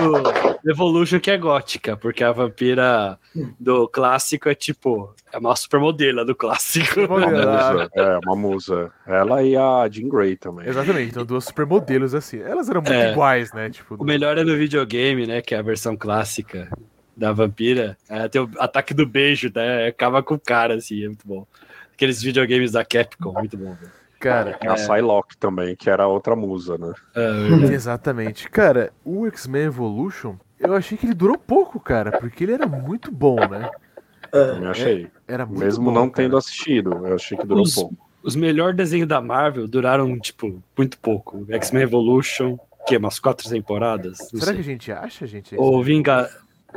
[0.68, 3.16] Evolution que é gótica, porque a vampira
[3.60, 7.00] do clássico é tipo, é uma supermodelo do clássico.
[7.02, 8.92] Uma Olha, musa, é, uma musa.
[9.06, 10.66] Ela e a Jean Grey também.
[10.68, 12.40] Exatamente, então duas supermodelos assim.
[12.40, 13.12] Elas eram muito É.
[13.12, 13.70] iguais, né?
[13.70, 15.40] Tipo, O melhor é no videogame, né?
[15.40, 16.68] Que é a versão clássica
[17.18, 17.96] da vampira.
[18.08, 19.88] É, tem o ataque do beijo, né?
[19.88, 21.46] Acaba com o cara, assim, é muito bom.
[21.92, 23.74] Aqueles videogames da Capcom, muito bom.
[23.74, 23.92] velho.
[24.20, 26.92] cara, A Psylocke também, que era outra musa, né?
[27.16, 28.48] É, exatamente.
[28.48, 33.10] Cara, o X-Men Evolution, eu achei que ele durou pouco, cara, porque ele era muito
[33.10, 33.68] bom, né?
[34.30, 35.08] Também achei.
[35.26, 36.24] Era muito Mesmo bom, não cara.
[36.26, 37.96] tendo assistido, eu achei que durou Os- pouco.
[38.22, 41.46] Os melhores desenhos da Marvel duraram, tipo, muito pouco.
[41.48, 44.18] X-Men Evolution, que umas quatro temporadas.
[44.18, 44.54] Será sei.
[44.56, 45.54] que a gente acha, gente?
[45.56, 46.28] O Vinga...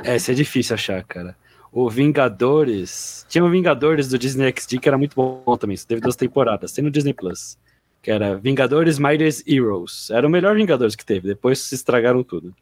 [0.04, 1.36] É, esse é difícil achar, cara.
[1.72, 3.26] O Vingadores.
[3.30, 5.76] Tinha o Vingadores do Disney XD que era muito bom também.
[5.76, 6.72] Isso teve duas temporadas.
[6.72, 7.58] Tem no Disney Plus.
[8.02, 10.10] Que era Vingadores Mightiest Heroes.
[10.10, 11.28] Era o melhor Vingadores que teve.
[11.28, 12.54] Depois se estragaram tudo.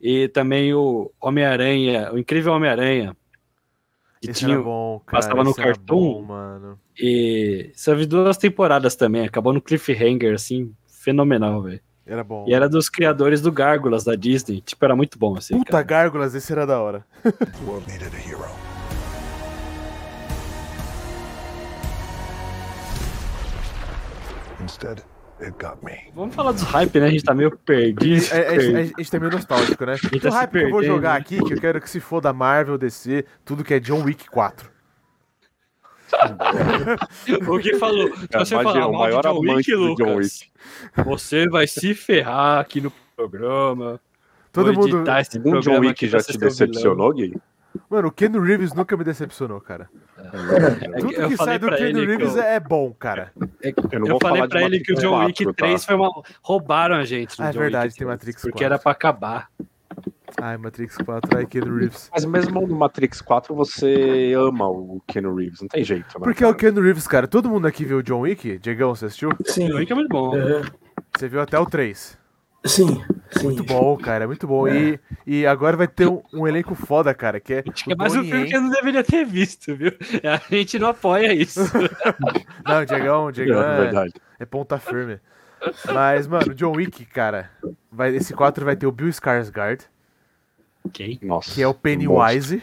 [0.00, 3.16] E também o Homem-Aranha, o Incrível Homem-Aranha.
[4.20, 4.58] Que Esse tinha.
[4.60, 5.22] bom, cara.
[5.22, 5.84] passava no Cartoon.
[5.84, 6.80] bom, mano.
[6.98, 9.24] E só vi duas temporadas também.
[9.24, 11.80] Acabou no cliffhanger, assim, fenomenal, velho.
[12.06, 12.44] Era bom.
[12.48, 14.60] E era dos criadores do Gárgulas da Disney.
[14.60, 15.56] Tipo, era muito bom, assim.
[15.56, 15.84] Puta, cara.
[15.84, 17.04] Gárgulas, esse era da hora.
[17.22, 17.30] The
[17.66, 18.50] world needed a hero.
[24.60, 25.02] Instead,
[25.40, 26.12] it got me.
[26.14, 27.06] Vamos falar dos hype, né?
[27.06, 28.24] A gente tá meio perdido.
[28.32, 29.96] É, é, é, a gente tá meio nostálgico, né?
[29.96, 32.20] tá o hype que eu vou perdendo, jogar aqui, que eu quero que se for
[32.20, 34.71] da Marvel, DC, tudo que é John Wick 4.
[37.48, 38.08] O que falou?
[38.16, 40.50] Se É, você imagina, falar o mal de maior John Wick, do John Lucas,
[41.04, 44.00] você vai se ferrar aqui no programa.
[44.52, 45.10] Todo Vou mundo.
[45.18, 47.34] esse Algum John Wick já te decepcionou, Gui?
[47.88, 49.88] Mano, o Ken Reeves nunca me decepcionou, cara.
[50.18, 53.32] É Tudo que eu que falei sai do Ken Reeves eu, é bom, cara.
[53.90, 55.80] Eu não eu vou falei falar de pra ele que o John Wick 4, 3
[55.80, 55.86] tá?
[55.86, 56.22] foi uma...
[56.42, 58.64] Roubaram a gente no Ah, é John verdade, Wick tem 3, Matrix Porque 4.
[58.66, 59.48] era pra acabar.
[60.40, 62.10] Ai, Matrix 4, ai, Ken Reeves.
[62.12, 66.24] Mas mesmo no Matrix 4 você ama o Keanu Reeves, não tem jeito, né?
[66.24, 66.54] Porque é o?
[66.54, 67.26] Ken Reeves, cara.
[67.28, 68.58] Todo mundo aqui viu o John Wick?
[68.58, 69.30] Diegão, você assistiu?
[69.44, 69.68] Sim.
[69.68, 70.34] John Wick é muito bom.
[70.34, 70.62] Uhum.
[71.16, 72.18] Você viu até o 3.
[72.64, 73.44] Sim, sim.
[73.44, 74.68] Muito bom, cara, é muito bom.
[74.68, 77.64] E, e agora vai ter um, um elenco foda, cara, que é.
[77.68, 79.92] Acho que é mais um filme que eu não deveria ter visto, viu?
[80.22, 81.60] A gente não apoia isso.
[82.64, 84.12] Não, Diegão, Diegão É é, verdade.
[84.38, 85.18] é ponta firme.
[85.92, 87.50] Mas, mano, John Wick, cara,
[87.90, 89.80] vai, esse 4 vai ter o Bill Skarsgård,
[90.92, 91.18] Quem?
[91.22, 91.52] Nossa.
[91.52, 92.62] que é o Pennywise.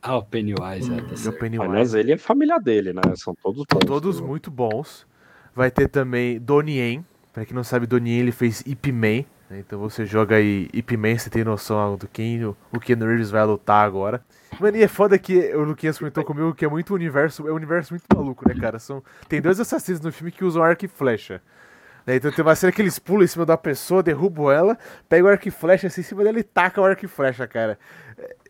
[0.00, 0.92] Ah, o Pennywise.
[0.92, 1.32] É, tá É o.
[1.32, 1.68] Pennywise.
[1.68, 3.02] Mas ele é família dele, né?
[3.16, 3.80] São todos bons.
[3.86, 5.06] Todos muito bons.
[5.54, 7.04] Vai ter também Donnie Yen.
[7.32, 9.24] Pra quem não sabe, Donnie Yen ele fez Ip Man.
[9.50, 9.58] né?
[9.58, 13.30] Então você joga aí Ip Man, você tem noção do quem o, o Keanu Reeves
[13.30, 14.22] vai lutar agora.
[14.60, 17.56] Mano, e é foda que o Luquinhas comentou comigo que é muito universo, é um
[17.56, 18.78] universo muito maluco, né, cara?
[18.78, 21.42] São, tem dois assassinos no filme que usam arco e flecha.
[22.08, 24.78] Né, Então tem uma cena que eles pulam em cima da pessoa, derrubam ela,
[25.10, 27.46] pega o arco e flecha assim em cima dela e taca o arco e flecha,
[27.46, 27.78] cara.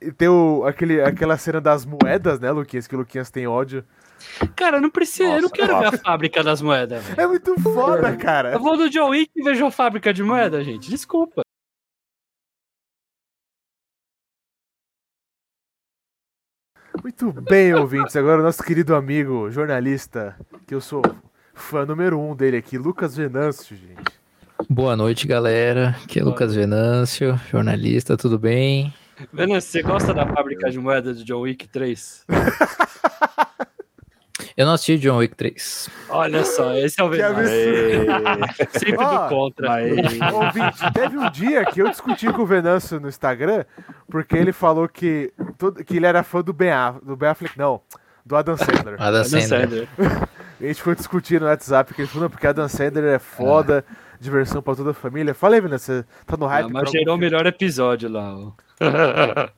[0.01, 2.87] E tem o, aquele, aquela cena das moedas, né, Luquinhas?
[2.87, 3.85] Que o Luquinhas tem ódio.
[4.55, 5.99] Cara, eu não preciso, eu não Nossa, quero ver a nossa.
[5.99, 7.21] fábrica das moedas, velho.
[7.21, 8.53] É muito foda, cara.
[8.53, 10.89] Eu vou no John Wick e vejo a fábrica de moeda, gente.
[10.89, 11.43] Desculpa.
[17.03, 18.15] Muito bem, ouvintes.
[18.15, 21.03] Agora o nosso querido amigo jornalista, que eu sou
[21.59, 24.19] fã número um dele aqui, Lucas Venâncio, gente.
[24.69, 25.97] Boa noite, galera.
[26.05, 28.93] Aqui é Lucas Venâncio, jornalista, tudo bem?
[29.33, 32.25] Venâncio, você gosta da fábrica de moeda do John Wick 3?
[34.57, 35.89] Eu não assisti John Wick 3.
[36.09, 38.11] Olha só, esse é o Que Venâncio.
[38.13, 38.69] absurdo.
[38.79, 39.73] Sempre Ó, do contra.
[40.35, 43.65] Ouvinte, teve um dia que eu discuti com o Venâncio no Instagram,
[44.11, 47.57] porque ele falou que, todo- que ele era fã do Ben, Aff- do ben Affleck,
[47.57, 47.81] não,
[48.27, 48.95] do Adam Sandler.
[48.95, 49.47] Adam Adam Sandler.
[49.47, 49.89] Sandler.
[50.61, 53.85] A gente foi discutir no WhatsApp, que ele falou, não, porque Adam Sandler é foda,
[54.21, 55.33] diversão pra toda a família.
[55.35, 58.37] Falei, Venâncio, você tá no hype Ah, pra mas gerou o melhor episódio lá.
[58.37, 58.53] ó.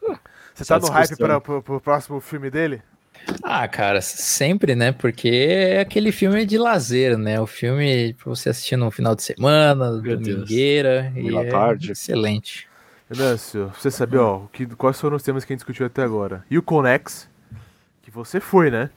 [0.55, 2.83] Você tá no hype pra, pro, pro próximo filme dele?
[3.43, 4.93] Ah, cara, sempre, né?
[4.93, 7.41] Porque é aquele filme de lazer, né?
[7.41, 10.21] O filme pra você assistir no final de semana, Meu Deus.
[10.37, 11.13] domingueira.
[11.17, 11.93] E é tarde.
[11.93, 12.69] excelente.
[13.09, 16.03] Venâncio, você sabia, ó, o que, quais foram os temas que a gente discutiu até
[16.03, 16.45] agora?
[16.51, 17.29] E o Conex,
[18.03, 18.91] que você foi, né?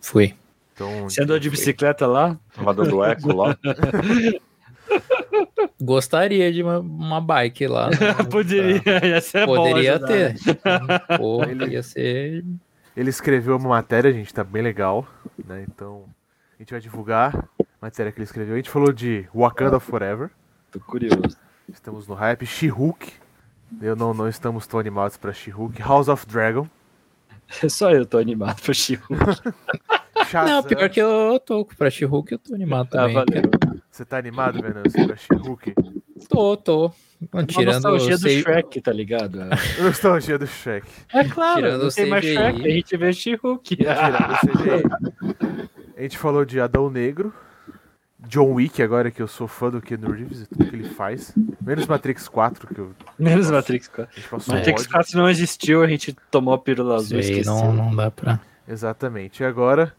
[0.00, 0.34] Fui.
[0.82, 2.36] Então, Você andou de bicicleta lá?
[2.54, 3.56] Tava dando eco lá.
[5.80, 7.88] Gostaria de uma, uma bike lá.
[7.90, 10.34] no- Poderia, ia ser bom Poderia ajudar, ter.
[10.34, 10.98] né?
[11.18, 12.44] Pô, Ele- ia ser.
[12.96, 15.06] Ele escreveu uma matéria, gente, tá bem legal,
[15.46, 15.64] né?
[15.68, 16.04] Então,
[16.58, 18.54] a gente vai divulgar a matéria que ele escreveu.
[18.54, 20.30] A gente falou de Wakanda Forever,
[20.70, 21.36] Tô curioso.
[21.72, 23.12] estamos no hype, She-Hulk,
[23.80, 26.68] eu não, não estamos tão animados pra She-Hulk, House of Dragon,
[27.68, 29.06] Só eu tô animado pro Chico.
[30.32, 30.56] Shazam.
[30.56, 33.14] Não, pior que eu tô pra She-Hulk, eu tô animado Ah, também.
[33.14, 33.42] valeu.
[33.90, 35.74] Você tá animado, Venâncio, pra She-Hulk?
[36.28, 36.90] Tô, tô.
[37.32, 39.38] Uma Tirando nostalgia do sei- Shrek, tá ligado?
[39.80, 40.86] Nostalgia do Shrek.
[41.12, 42.24] É claro, Tirando não tem mais.
[42.24, 43.76] Shrek, a gente vê She-Hulk.
[43.76, 45.42] Tirando o CGI.
[45.96, 47.32] A gente falou de Adão Negro,
[48.26, 51.32] John Wick, agora que eu sou fã do Keanu Reeves e tudo que ele faz.
[51.60, 54.10] Menos Matrix 4, que eu, Menos Matrix 4.
[54.10, 54.92] a gente passou Matrix ódio.
[54.92, 57.54] 4 não existiu, a gente tomou a pílula azul e Sei, esqueceu.
[57.54, 58.40] não, não dá pra.
[58.66, 59.42] Exatamente.
[59.42, 59.92] E agora,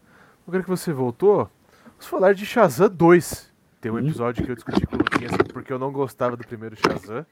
[0.46, 1.50] agora que você voltou,
[1.92, 3.52] vamos falar de Shazam 2.
[3.80, 3.96] Tem Hum?
[3.96, 7.24] um episódio que eu discuti com o Luquinhas porque eu não gostava do primeiro Shazam.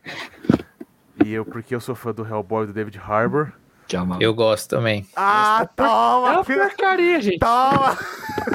[1.25, 3.53] E eu, porque eu sou fã do Hellboy do David Harbour.
[3.92, 5.07] É uma, Eu gosto também.
[5.14, 6.66] Ah, é toma, uma filha!
[6.66, 7.38] porcaria, gente.
[7.38, 7.98] Toma!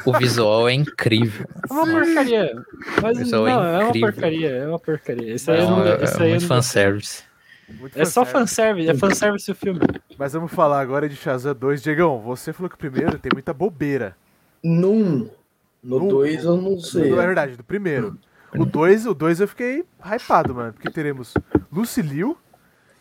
[0.05, 1.45] O visual é incrível.
[1.69, 2.63] É uma porcaria.
[3.03, 4.11] Mas Isso é não, é uma incrível.
[4.13, 5.33] porcaria, é uma porcaria.
[5.35, 7.23] Isso aí Não, não, é, isso é aí muito não- fanservice.
[7.69, 8.87] Muito É só fanservice.
[8.87, 9.79] fanservice, é fanservice o filme.
[10.17, 11.83] Mas vamos falar agora de Shazam 2.
[11.83, 14.15] Diegão, você falou que o primeiro tem muita bobeira.
[14.67, 15.29] Num.
[15.83, 17.11] No- No 2 eu não sei.
[17.11, 18.17] Não é verdade, do primeiro.
[18.57, 20.73] O 2, o 2 eu fiquei hypado, mano.
[20.73, 21.33] Porque teremos
[21.71, 22.37] Lucy Liu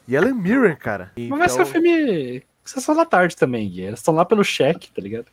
[0.06, 1.10] e Ellen Mirren, cara.
[1.16, 2.42] Mas vai ser um Então- filme.
[2.64, 3.84] Sessão da tarde também, Gui.
[3.84, 5.26] Elas estão lá pelo cheque, tá ligado?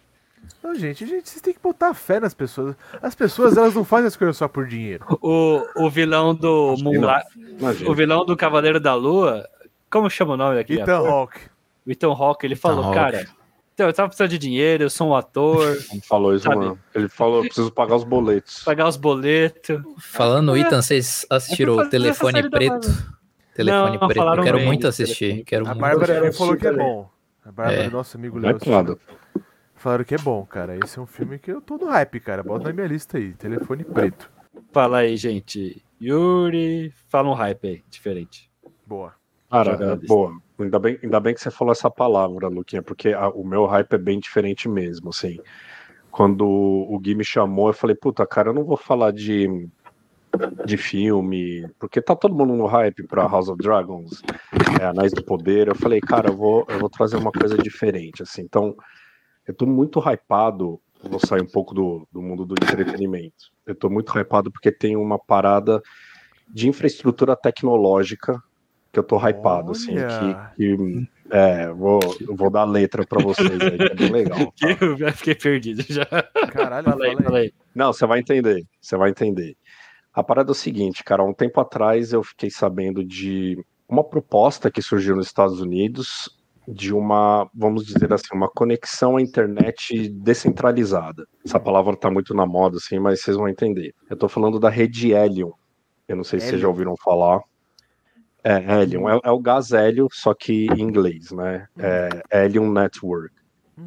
[0.61, 2.75] Não, gente, gente, vocês têm que botar fé nas pessoas.
[3.01, 5.03] As pessoas, elas não fazem as coisas só por dinheiro.
[5.21, 7.25] O, o vilão do Moonlight,
[7.87, 9.47] o vilão do Cavaleiro da Lua,
[9.89, 10.97] como chama o nome daquele Ethan?
[11.07, 11.39] Hawke.
[11.87, 13.25] O Ethan Hawke, ele falou, cara,
[13.73, 16.55] então, eu tava precisando de dinheiro, eu sou um ator, Ele falou isso, Sabe?
[16.57, 16.79] mano.
[16.93, 18.63] Ele falou, eu preciso pagar os boletos.
[18.63, 19.81] pagar os boletos.
[19.99, 22.87] Falando no Ethan, vocês assistiram É o Telefone Preto?
[23.55, 24.23] Telefone Não, Preto.
[24.23, 25.43] Eu quero bem muito assistir.
[25.43, 25.81] Quero A muito.
[25.81, 27.09] Bárbara me falou que é bom.
[27.45, 27.89] A Bárbara, É.
[27.89, 28.55] nosso amigo Léo.
[28.57, 28.99] Hypado.
[29.75, 30.77] Falaram que é bom, cara.
[30.81, 32.41] Esse é um filme que eu tô no hype, cara.
[32.41, 33.33] Bota na minha lista aí.
[33.33, 34.31] Telefone preto.
[34.71, 35.83] Fala aí, gente.
[36.01, 38.49] Yuri, fala um hype aí, diferente.
[38.87, 39.13] Boa.
[39.51, 40.33] Cara, é, boa.
[40.63, 43.93] Ainda bem, ainda bem que você falou essa palavra, Luquinha, porque a- o meu hype
[43.93, 45.37] é bem diferente mesmo, assim.
[46.11, 49.67] Quando o Gui me chamou, eu falei, puta, cara, eu não vou falar de,
[50.65, 54.21] de filme, porque tá todo mundo no hype pra House of Dragons,
[54.79, 55.67] é, Anéis do Poder.
[55.67, 58.41] Eu falei, cara, eu vou, eu vou trazer uma coisa diferente, assim.
[58.43, 58.75] Então,
[59.47, 63.51] eu tô muito hypado, vou sair um pouco do, do mundo do entretenimento.
[63.65, 65.81] Eu tô muito hypado porque tem uma parada
[66.47, 68.41] de infraestrutura tecnológica
[68.93, 70.53] que eu tô hypado, assim, Olha!
[70.55, 74.53] que, que é, vou, eu vou dar letra pra vocês aí, que é bem legal.
[74.53, 74.77] tá?
[74.79, 76.05] Eu já fiquei perdido já.
[76.51, 77.53] Caralho, Fala aí, fala aí.
[77.73, 79.57] Não, você vai entender, você vai entender.
[80.13, 83.57] A parada é o seguinte, cara, um tempo atrás eu fiquei sabendo de
[83.89, 86.29] uma proposta que surgiu nos Estados Unidos
[86.67, 91.27] de uma, vamos dizer assim, uma conexão à internet descentralizada.
[91.43, 93.93] Essa palavra tá muito na moda, assim, mas vocês vão entender.
[94.07, 95.51] Eu tô falando da rede Helium.
[96.07, 97.41] Eu não sei se vocês já ouviram falar.
[98.43, 101.67] É, Helium, é, é o gás hélio, só que em inglês, né?
[101.77, 103.33] É Helium Network.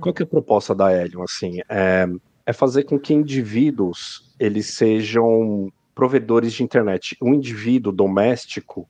[0.00, 1.60] Qual que é a proposta da Helium, assim?
[1.68, 2.06] É,
[2.44, 7.16] é fazer com que indivíduos eles sejam provedores de internet.
[7.22, 8.88] Um indivíduo doméstico,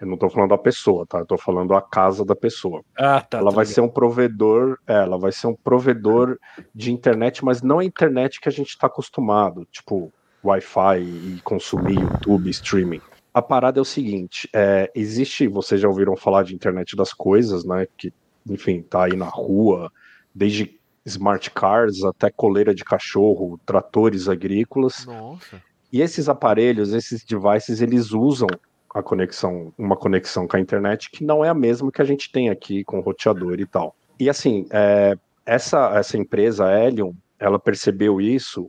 [0.00, 1.18] eu não estou falando a pessoa, tá?
[1.18, 2.82] Eu tô falando a casa da pessoa.
[2.96, 3.38] Ah, tá.
[3.38, 3.74] ela tá vai ligado.
[3.74, 6.38] ser um provedor, é, ela vai ser um provedor
[6.74, 10.12] de internet, mas não a internet que a gente está acostumado, tipo
[10.44, 13.02] Wi-Fi e consumir YouTube, streaming.
[13.38, 17.64] A parada é o seguinte: é, existe, vocês já ouviram falar de internet das coisas,
[17.64, 17.86] né?
[17.96, 18.12] Que,
[18.48, 19.92] enfim, tá aí na rua,
[20.34, 25.06] desde smart cars até coleira de cachorro, tratores agrícolas.
[25.06, 25.62] Nossa.
[25.92, 28.48] E esses aparelhos, esses devices, eles usam
[28.92, 32.32] a conexão, uma conexão com a internet que não é a mesma que a gente
[32.32, 33.94] tem aqui com roteador e tal.
[34.18, 38.68] E assim, é, essa, essa empresa, a Helium, ela percebeu isso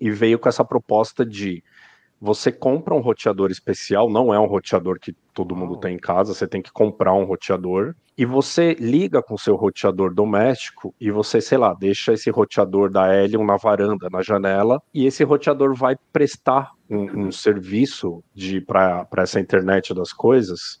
[0.00, 1.62] e veio com essa proposta de
[2.20, 5.78] você compra um roteador especial, não é um roteador que todo mundo Oh.
[5.78, 10.14] tem em casa, você tem que comprar um roteador e você liga com seu roteador
[10.14, 15.04] doméstico e você, sei lá, deixa esse roteador da Helium na varanda, na janela, e
[15.04, 20.80] esse roteador vai prestar um, um serviço de para essa internet das coisas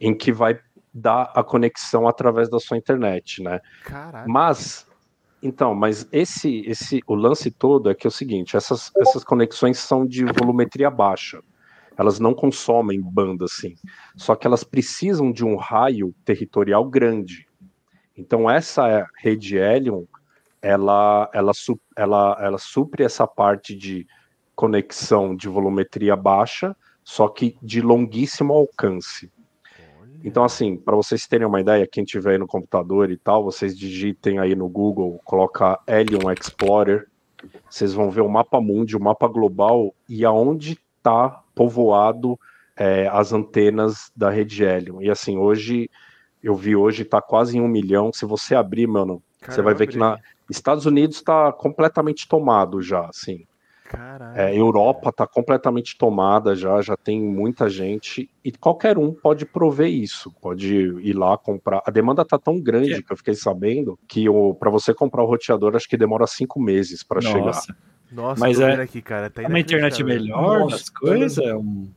[0.00, 0.58] em que vai
[0.94, 3.60] dar a conexão através da sua internet, né?
[3.84, 4.30] Caralho.
[4.30, 4.87] Mas
[5.42, 9.78] então, mas esse esse o lance todo é que é o seguinte, essas essas conexões
[9.78, 11.40] são de volumetria baixa.
[11.96, 13.74] Elas não consomem banda assim.
[14.16, 17.46] Só que elas precisam de um raio territorial grande.
[18.16, 20.06] Então essa rede Helium,
[20.60, 21.52] ela ela
[21.96, 24.06] ela ela supre essa parte de
[24.56, 29.30] conexão de volumetria baixa, só que de longuíssimo alcance.
[30.24, 33.76] Então, assim, para vocês terem uma ideia, quem tiver aí no computador e tal, vocês
[33.76, 37.06] digitem aí no Google, coloca Helium Explorer,
[37.70, 42.38] vocês vão ver o mapa mundi, o mapa global e aonde está povoado
[42.76, 45.00] é, as antenas da rede Helium.
[45.00, 45.88] E assim, hoje,
[46.42, 48.12] eu vi hoje, está quase em um milhão.
[48.12, 50.18] Se você abrir, mano, você vai ver que na
[50.50, 53.46] Estados Unidos está completamente tomado já, assim.
[53.88, 54.38] Caralho.
[54.38, 59.88] É, Europa está completamente tomada já, já tem muita gente e qualquer um pode prover
[59.88, 61.80] isso, pode ir lá comprar.
[61.86, 64.26] A demanda tá tão grande que eu fiquei sabendo que
[64.60, 67.46] para você comprar o roteador acho que demora cinco meses para chegar.
[67.46, 67.74] Nossa,
[68.12, 69.30] Nossa, Mas é- aqui, cara.
[69.30, 71.38] Tá é uma internet melhor Nossa, nas coisas?
[71.38, 71.90] É um...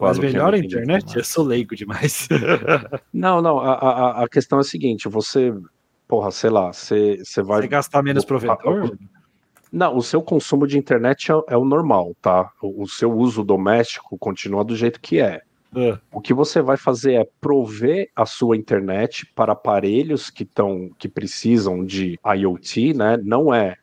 [0.00, 1.16] Mas melhor a internet?
[1.16, 2.26] Eu sou leigo demais.
[3.14, 5.52] Não, não, a, a, a questão é a seguinte, você,
[6.08, 7.62] porra, sei lá, você, você vai...
[7.62, 8.96] Você gastar menos provedor?
[9.72, 12.50] Não, o seu consumo de internet é, é o normal, tá?
[12.60, 15.40] O, o seu uso doméstico continua do jeito que é.
[15.74, 20.90] Ah, O que você vai fazer é prover a sua internet para aparelhos que estão
[20.98, 23.16] que precisam de IoT, né?
[23.22, 23.76] Não é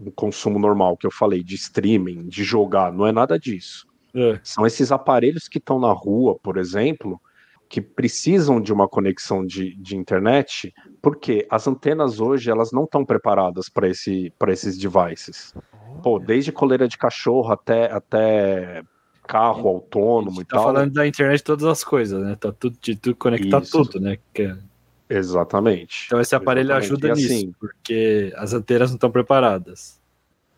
[0.00, 3.86] um consumo normal que eu falei de streaming, de jogar, não é nada disso.
[4.14, 4.40] ah.
[4.42, 7.20] São esses aparelhos que estão na rua, por exemplo,
[7.68, 13.04] que precisam de uma conexão de, de internet, porque as antenas hoje elas não estão
[13.04, 15.54] preparadas para esse, esses devices.
[16.02, 18.82] Pô, desde coleira de cachorro até, até
[19.26, 20.64] carro autônomo e tá tal.
[20.64, 22.34] falando da internet de todas as coisas, né?
[22.36, 23.72] Tá tudo, de tudo conectar Isso.
[23.84, 24.16] tudo, né?
[24.32, 24.56] Que-
[25.10, 26.04] Exatamente.
[26.06, 26.86] Então esse aparelho Exatamente.
[26.92, 29.98] ajuda E nisso, assim- porque as antenas não estão preparadas.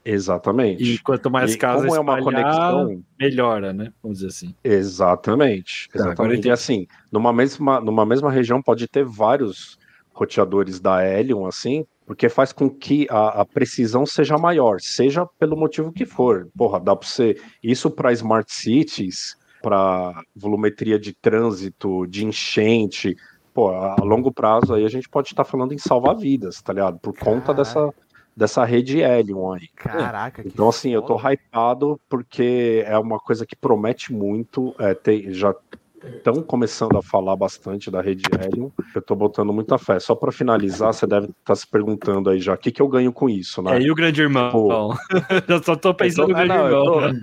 [0.04, 0.82] Exatamente.
[0.82, 3.02] E quanto mais E casa como é uma conexão.
[3.18, 3.92] melhora, né?
[4.02, 4.54] Vamos dizer assim.
[4.64, 5.88] Exatamente.
[5.88, 6.48] Tá, agora Exatamente.
[6.48, 9.78] E assim, numa mesma, numa mesma região pode ter vários
[10.12, 15.56] roteadores da Helium, assim, porque faz com que a, a precisão seja maior, seja pelo
[15.56, 16.48] motivo que for.
[16.56, 17.36] Porra, dá para você.
[17.62, 23.16] Isso para smart cities, para volumetria de trânsito, de enchente.
[23.54, 26.98] Pô, a longo prazo aí a gente pode estar falando em salvar vidas, tá ligado?
[26.98, 27.92] Por conta dessa,
[28.40, 29.68] dessa rede Helium aí.
[29.76, 31.34] Caraca, que Então, assim, eu tô foda.
[31.34, 34.74] hypado porque é uma coisa que promete muito.
[34.78, 35.54] É, tem, já
[36.02, 38.72] estão começando a falar bastante da rede Helium.
[38.94, 40.00] Eu tô botando muita fé.
[40.00, 43.12] Só para finalizar, você deve estar se perguntando aí já: o que, que eu ganho
[43.12, 43.76] com isso, né?
[43.76, 44.50] É, e o grande irmão?
[44.50, 44.94] Pô.
[45.46, 47.20] eu só tô pensando no grande ah, não, irmão.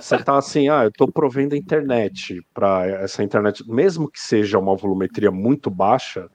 [0.00, 4.58] Você tá assim, ah, eu tô provendo a internet para essa internet, mesmo que seja
[4.58, 6.28] uma volumetria muito baixa,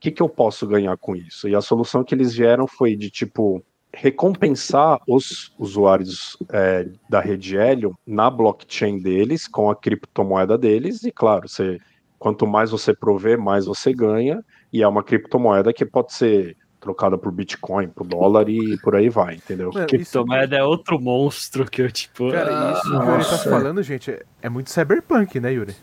[0.00, 1.48] que, que eu posso ganhar com isso?
[1.48, 7.56] E a solução que eles vieram foi de tipo recompensar os usuários é, da rede
[7.56, 11.78] Helium na blockchain deles, com a criptomoeda deles, e claro, você,
[12.18, 17.18] quanto mais você prover, mais você ganha, e é uma criptomoeda que pode ser trocada
[17.18, 19.70] por Bitcoin, por dólar e por aí vai, entendeu?
[19.72, 22.30] Mano, isso, Criptomoeda é outro monstro que eu, tipo.
[22.30, 25.74] cara, isso que o Yuri tá falando, gente, é, é muito cyberpunk, né, Yuri?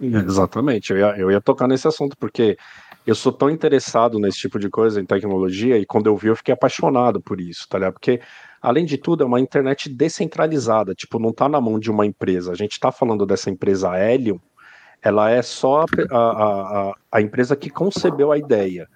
[0.00, 2.56] Exatamente, eu ia, eu ia tocar nesse assunto, porque
[3.10, 6.36] eu sou tão interessado nesse tipo de coisa, em tecnologia, e quando eu vi, eu
[6.36, 7.94] fiquei apaixonado por isso, tá ligado?
[7.94, 8.20] Porque,
[8.62, 12.52] além de tudo, é uma internet descentralizada, tipo, não tá na mão de uma empresa.
[12.52, 14.38] A gente tá falando dessa empresa Helium,
[15.02, 18.86] ela é só a, a, a, a empresa que concebeu a ideia.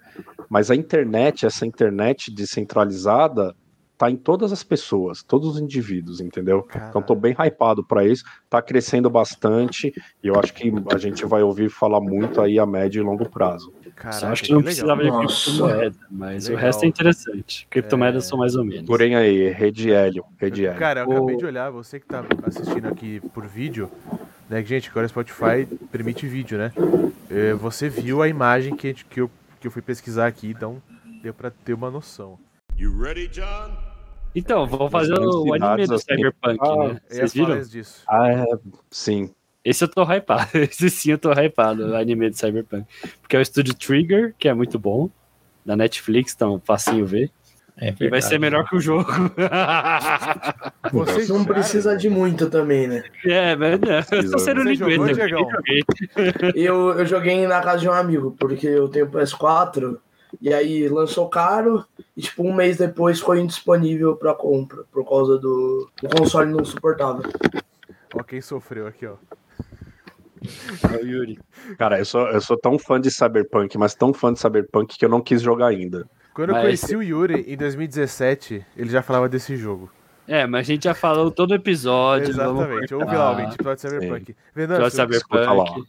[0.49, 3.53] Mas a internet, essa internet descentralizada,
[3.97, 6.67] tá em todas as pessoas, todos os indivíduos, entendeu?
[6.89, 9.93] Então tô bem hypado pra isso, tá crescendo bastante
[10.23, 13.29] e eu acho que a gente vai ouvir falar muito aí a médio e longo
[13.29, 13.73] prazo.
[13.95, 14.65] Só Caraca, acho que não legal.
[14.65, 15.45] precisava de Nossa.
[15.45, 16.61] criptomoeda, mas Legal.
[16.61, 17.67] o resto é interessante.
[17.69, 18.27] Criptomoedas É.
[18.27, 18.85] são mais ou menos.
[18.85, 20.77] Porém aí, Rede Hélio, Rede Hélio.
[20.79, 23.89] Cara, eu O- acabei de olhar, você que tá assistindo aqui por vídeo,
[24.49, 24.61] né?
[24.61, 26.73] que, Gente, agora o Spotify permite vídeo, né?
[27.29, 29.31] É, Você viu a imagem que, que, eu,
[29.61, 30.81] que eu fui pesquisar aqui, então
[31.23, 32.37] deu pra ter uma noção.
[32.77, 33.71] You ready, John?
[34.35, 36.83] Então, vou fazer o anime do assim, Cyberpunk, ah, né?
[36.83, 37.61] Eu ia Vocês viram?
[37.61, 38.03] disso.
[38.07, 38.45] Ah, é,
[38.91, 39.29] sim.
[39.65, 40.49] Esse eu tô hypado.
[40.55, 42.85] Esse sim eu tô hypado, o anime do Cyberpunk.
[43.19, 45.09] Porque é o estúdio Trigger, que é muito bom.
[45.65, 47.31] Da Netflix, então facinho ver.
[47.77, 48.25] É E vai verdade.
[48.25, 49.11] ser melhor que o jogo.
[50.93, 53.03] Vocês Não precisa de muito também, né?
[53.25, 55.27] é, mas não, eu tô sendo lingueta.
[56.55, 56.91] eu.
[56.93, 59.97] Eu, joguei na casa de um amigo, porque eu tenho PS4,
[60.39, 61.83] e aí lançou caro,
[62.15, 66.63] e tipo, um mês depois ficou indisponível pra compra, por causa do o console não
[66.63, 67.23] suportava.
[68.13, 69.15] Ó, quem sofreu aqui, ó.
[70.91, 71.39] É o Yuri.
[71.77, 75.05] Cara, eu sou, eu sou tão fã de Cyberpunk, mas tão fã de Cyberpunk que
[75.05, 76.07] eu não quis jogar ainda.
[76.33, 79.89] Quando eu Mas- conheci o Yuri em 2017, ele já falava desse jogo.
[80.27, 82.29] É, mas a gente já falou todo episódio.
[82.29, 82.93] Exatamente.
[82.95, 84.31] Ouve lá, ouvinte, episódio de Cyberpunk.
[84.31, 85.65] Episódio Venâncio, de escuta lá.
[85.65, 85.87] Cyberpunk.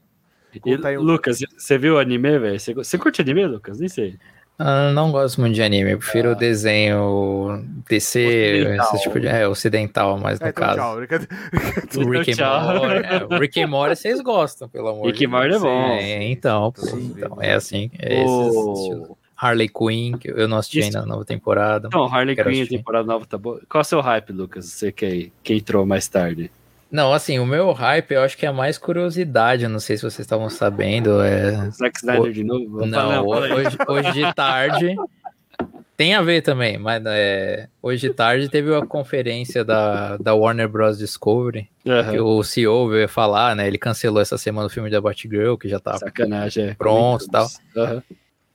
[0.54, 2.58] E, Conta aí um- Lucas, você viu o anime, velho?
[2.60, 3.78] Você, você curte anime, Lucas?
[3.80, 4.16] Nem sei.
[4.58, 8.24] Ah, não gosto muito de anime, eu prefiro o desenho DC,
[8.64, 8.94] Ocidental.
[8.94, 9.26] esse tipo de.
[9.26, 10.78] É, ocidental, mas no É, então caso.
[10.78, 10.96] tchau.
[10.96, 11.36] brincadeira.
[11.96, 12.78] O Rick and.
[12.78, 13.06] Morty.
[13.34, 15.88] É, Rick and Morty vocês gostam, pelo amor Rick de and Morty é bom.
[15.92, 17.90] É, então, pô, então, é assim.
[17.98, 19.10] É esses estilos.
[19.10, 19.18] O...
[19.38, 20.86] Harley Quinn, que eu não assisti Isso.
[20.88, 21.88] ainda na nova temporada.
[21.88, 23.60] Então, Harley Quinn, temporada nova tá boa.
[23.68, 24.64] Qual é o seu hype, Lucas?
[24.64, 26.50] Você que, que entrou mais tarde.
[26.90, 29.64] Não, assim, o meu hype eu acho que é mais curiosidade.
[29.64, 31.20] eu Não sei se vocês estavam sabendo.
[31.20, 31.70] É...
[31.70, 32.86] Zack Snyder de novo?
[32.86, 33.52] Não, aí.
[33.52, 34.96] hoje, hoje de tarde.
[35.96, 40.68] Tem a ver também, mas é, hoje de tarde teve a conferência da, da Warner
[40.68, 40.98] Bros.
[40.98, 42.10] Discovery, Aham.
[42.10, 43.66] que o CEO veio falar, né?
[43.66, 46.74] Ele cancelou essa semana o filme da Batgirl, que já tá Sacanagem, é.
[46.74, 47.46] Pronto, tal.
[47.74, 48.02] Aham.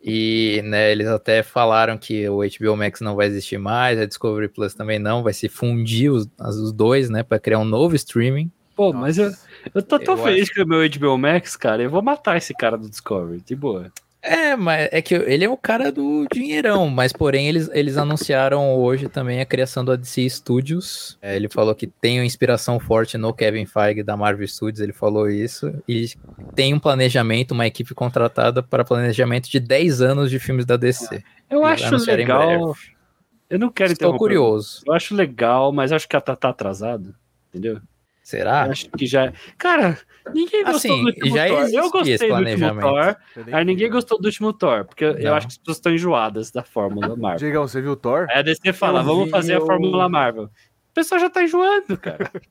[0.04, 4.48] E né, eles até falaram que o HBO Max não vai existir mais, a Discovery
[4.48, 8.52] Plus também não, vai se fundir os, os dois, né, para criar um novo streaming.
[8.76, 9.32] Pô, mas eu,
[9.76, 11.84] eu tô tão Eu feliz com o meu HBO Max, cara.
[11.84, 13.92] Eu vou matar esse cara do Discovery, de boa.
[14.24, 18.76] É, mas é que ele é o cara do dinheirão, mas porém eles, eles anunciaram
[18.76, 21.18] hoje também a criação do DC Studios.
[21.22, 24.94] É, ele falou que tem uma inspiração forte no Kevin Feige da Marvel Studios, ele
[24.94, 26.06] falou isso, e
[26.54, 31.24] tem um planejamento, uma equipe contratada para planejamento de 10 anos de filmes da DC.
[31.50, 32.76] Eu Eles acho legal.
[33.50, 34.82] Eu não quero Estou curioso.
[34.88, 37.14] Eu acho legal, mas acho que ela tá, tá atrasado.
[37.50, 37.82] Entendeu?
[38.24, 38.66] Será?
[38.68, 39.34] Eu acho que já.
[39.58, 39.98] Cara,
[40.34, 41.70] ninguém gostou Assim, do último já Thor.
[41.74, 42.82] Eu gostei esse do último.
[42.82, 43.16] Thor.
[43.48, 45.34] Eu Aí ninguém gostou do último Thor, porque eu Não.
[45.36, 47.40] acho que as pessoas estão enjoadas da Fórmula Marvel.
[47.40, 48.28] Diegão, você viu o Thor?
[48.30, 50.44] Aí a DC fala, Eu vamos fazer a eu- Fórmula Marvel.
[50.46, 52.30] O pessoal já tá enjoando, cara.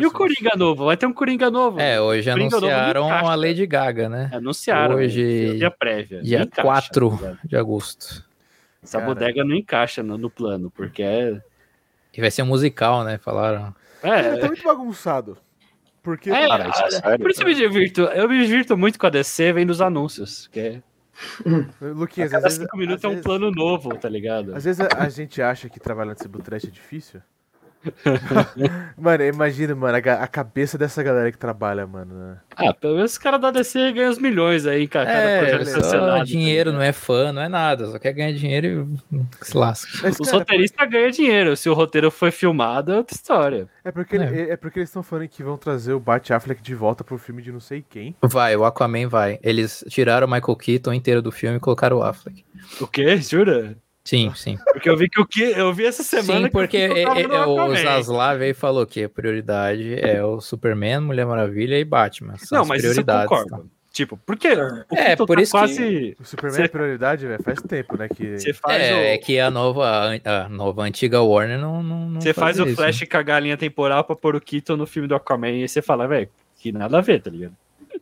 [0.00, 0.86] E o Coringa novo?
[0.86, 1.78] Vai ter um Coringa novo.
[1.78, 4.30] É, hoje Coringa anunciaram a Lady Gaga, né?
[4.32, 4.94] Anunciaram.
[4.96, 6.22] Hoje, Dia prévia.
[6.22, 7.38] Dia encaixa, 4 tá ligado?
[7.44, 8.24] de agosto.
[8.82, 9.12] Essa Cara.
[9.12, 11.42] bodega não encaixa no, no plano, porque é.
[12.16, 13.18] E vai ser um musical, né?
[13.18, 13.74] Falaram.
[14.02, 15.36] Ele tá É, muito bagunçado.
[16.02, 17.18] Porque, É, Cara, isso é sério?
[17.18, 18.00] por isso eu me divirto.
[18.02, 20.46] Eu me divirto muito com a DC vendo os anúncios.
[20.48, 20.82] Que é,
[21.80, 24.54] Luquinhas, cada às vezes, cinco minutos às é um vezes- plano novo, tá ligado?
[24.54, 27.20] Às vezes a, a gente acha que trabalhar nesse Butrash é difícil.
[28.96, 32.14] mano, imagina, mano, a, cabeça dessa galera que trabalha, mano.
[32.14, 32.36] né?
[32.56, 35.06] Ah, pelo menos os caras da DC ganham os milhões aí, cara.
[35.06, 37.86] cada É, projeto só sancionado, dinheiro, tá não é fã, não é nada.
[37.90, 39.90] Só quer ganhar dinheiro e se lasca.
[40.02, 41.56] Mas, Os roteiristas ganham dinheiro.
[41.56, 43.68] Se o roteiro foi filmado, é outra história.
[43.84, 44.22] é porque, É.
[44.22, 47.18] ele- é porque eles estão falando que vão trazer o Bat Affleck de volta pro
[47.18, 48.16] filme de não sei quem.
[48.22, 49.38] Vai, o Aquaman vai.
[49.42, 52.44] Eles tiraram o Michael Keaton inteiro do filme e colocaram o Affleck.
[52.80, 53.16] O quê?
[53.18, 53.76] Jura?
[54.06, 54.56] Sim, sim.
[54.72, 57.46] Porque eu vi que o que eu vi essa semana Sim, que porque é- é-
[57.46, 57.74] o.
[57.74, 62.36] Zaslav aí falou que a prioridade é o Superman, Mulher Maravilha e Batman.
[62.38, 63.28] São Não, as mas isso eu prioridades.
[63.30, 63.42] tá?
[63.44, 63.70] concordo.
[63.92, 66.16] Tipo, porque o É, Keaton por tá isso que- quase.
[66.20, 67.42] O Superman Cê- é prioridade, velho.
[67.42, 68.08] Faz tempo, né?
[68.14, 68.38] Que...
[68.38, 68.96] Você faz É, o.
[68.98, 71.82] é que a nova, a nova antiga Warner não.
[71.82, 74.76] não, Você faz fazia o isso, Flash cagar a linha temporal pra pôr o Keaton
[74.76, 76.28] no filme do Aquaman e você fala, velho,
[76.58, 77.52] que nada a ver, tá ligado?
[77.52, 77.56] né?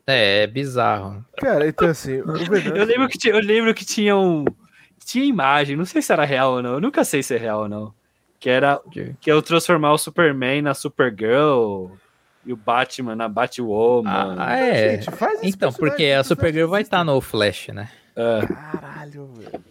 [0.06, 1.24] É, é bizarro.
[1.38, 2.14] Cara, então assim.
[2.76, 4.44] Eu lembro que eu lembro que tinha um.
[5.04, 6.74] Tinha imagem, não sei se era real ou não.
[6.74, 7.92] Eu nunca sei se é real ou não.
[8.40, 8.80] Que era
[9.20, 11.88] que eu transformar o Superman na Supergirl
[12.44, 14.36] e o Batman na Batwoman.
[14.38, 14.96] Ah, é.
[14.98, 15.08] Gente,
[15.42, 17.88] Então, porque a Supergirl vai estar personagem no Flash, né?
[18.16, 19.64] É, Caralho, velho.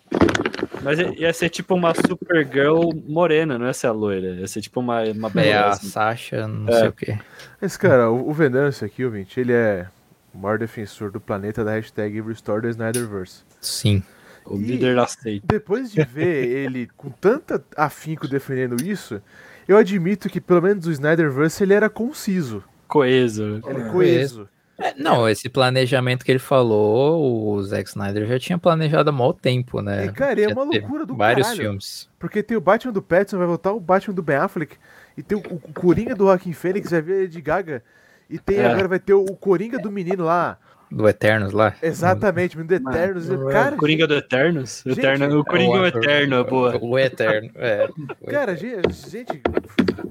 [0.82, 4.28] mas ia ser tipo uma Supergirl morena, não ia ser a loira.
[4.36, 5.90] Ia ser tipo uma, uma É a beleza.
[5.90, 6.80] Sasha, não É.
[6.80, 7.20] sei o quê.
[7.62, 9.88] Esse cara, o, o Venâncio aqui, ouvinte, ele é
[10.34, 13.44] o maior defensor do planeta da hashtag Restore the Snyderverse.
[13.62, 14.04] Sim.
[14.46, 15.46] O E- líder aceita.
[15.48, 19.22] Depois de ver ele com tanta afinco defendendo isso,
[19.68, 23.62] eu admito que pelo menos o Snyderverse ele era conciso, Coeso.
[23.66, 23.89] era É.
[23.91, 24.50] coeso.
[24.78, 29.32] É, não, esse planejamento que ele falou, o Zack Snyder já tinha planejado há mau
[29.34, 30.06] tempo, né?
[30.06, 31.64] É, cara, é Já uma loucura do Vários caralho.
[31.64, 32.10] filmes.
[32.20, 34.76] Porque tem o Batman do Pattinson, vai voltar o Batman do Ben Affleck,
[35.16, 37.84] e tem o, o Coringa do Joaquin Phoenix, vai ver de Gaga,
[38.30, 38.66] e tem É.
[38.66, 40.58] agora vai ter o Coringa do menino lá.
[40.96, 41.74] Do Eternos lá.
[41.82, 43.28] Exatamente, do Eternos.
[43.28, 44.84] Mano, cara, Coringa do Eternos?
[44.86, 46.78] Gente, Eterno, o Coringa é o Eterno, é boa.
[46.80, 47.89] O Eterno, é.
[48.22, 49.41] O cara, gente, gente,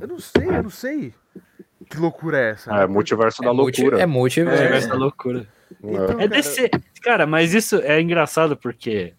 [0.01, 1.15] eu não sei, eu não sei.
[1.89, 2.75] Que loucura é essa?
[2.75, 4.03] É, multiverso é da multi- loucura.
[4.03, 4.63] É multiverso.
[4.63, 5.47] É, essa loucura.
[5.83, 6.71] Então, É cara, DC.
[7.03, 9.13] Cara, mas isso é engraçado porque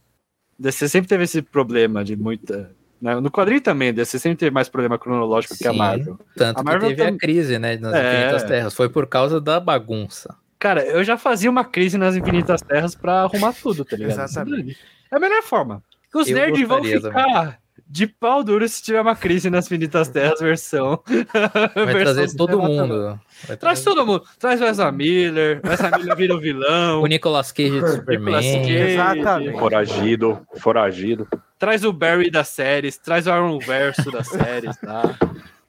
[0.59, 2.72] DC sempre teve esse problema de muita.
[3.01, 5.78] né, No quadrinho também, DC sempre teve mais problema cronológico que a Sim.
[5.78, 6.20] Marvel.
[6.36, 8.18] Tanto A que Marvel teve tam- a crise, né, nas É.
[8.18, 8.74] Infinitas Terras.
[8.74, 10.36] Foi por causa da bagunça.
[10.64, 14.11] Cara, eu já fazia uma crise nas Infinitas Terras pra arrumar tudo, tá ligado?
[14.11, 14.78] Exatamente.
[15.11, 15.84] É a melhor forma.
[16.16, 20.39] Os Eu nerds vão ficar de pau duro se tiver uma crise nas Infinitas Terras
[20.39, 21.03] versão.
[21.76, 23.20] Vai versão trazer todo mundo.
[23.45, 24.24] Vai Traz trazer- todo mundo.
[24.39, 25.59] Traz o Ezra Miller.
[25.66, 27.01] O Ezra Miller vira o vilão.
[27.01, 28.61] O Nicolas Cage de Nicolas Superman.
[28.61, 28.74] Cage.
[28.74, 29.59] Exatamente.
[29.59, 31.28] Foragido, foragido.
[31.59, 32.97] Traz o Barry das séries.
[32.97, 35.14] Traz o Aaron Verso das séries, tá?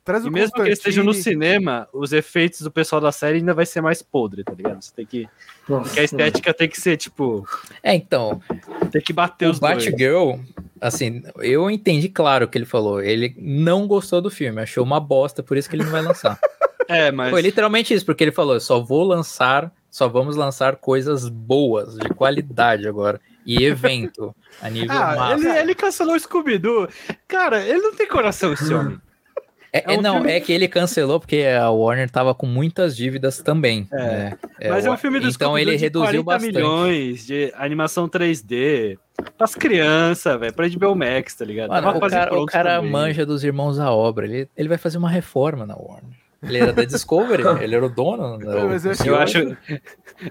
[0.05, 3.39] Traz o E mesmo que eles estejam no cinema, os efeitos do pessoal da série
[3.39, 4.83] ainda vai ser mais podre, tá ligado?
[4.83, 5.27] Você tem que.
[5.67, 7.49] Nossa, Que a estética tem que ser, tipo.
[7.83, 8.41] É, então,
[8.93, 9.85] Tem que bater o os dois.
[9.87, 10.35] Batgirl,
[10.79, 13.01] assim, eu entendi claro o que ele falou.
[13.01, 16.39] Ele não gostou do filme, achou uma bosta, por isso que ele não vai lançar.
[16.87, 17.31] É, mas.
[17.31, 21.95] Foi literalmente isso, porque ele falou: eu só vou lançar, só vamos lançar coisas boas,
[21.97, 23.19] de qualidade agora.
[23.47, 25.49] E evento, a nível Ah, massa.
[25.49, 26.87] ele, ele cancelou o Scooby-Doo.
[27.27, 28.99] Cara, ele não tem coração, esse homem.
[29.75, 32.47] É, é é, um não, filme- é que ele cancelou porque a Warner tava com
[32.47, 33.89] muitas dívidas também.
[33.93, 33.97] É.
[33.97, 34.39] né?
[34.71, 36.55] Mas é um o- filme do Então ele de reduziu 40 bastante.
[36.55, 38.97] milhões de animação 3D.
[39.37, 40.53] Pras crianças, velho.
[40.53, 41.71] Pra HBO Max, tá ligado?
[41.71, 42.91] Mano, o cara, o cara também.
[42.91, 44.27] manja dos irmãos à obra.
[44.27, 46.11] Ele, ele vai fazer uma reforma na Warner.
[46.43, 48.39] Ele era da Discovery, ele era o dono.
[48.39, 49.57] da- É, mas eu Eu acho.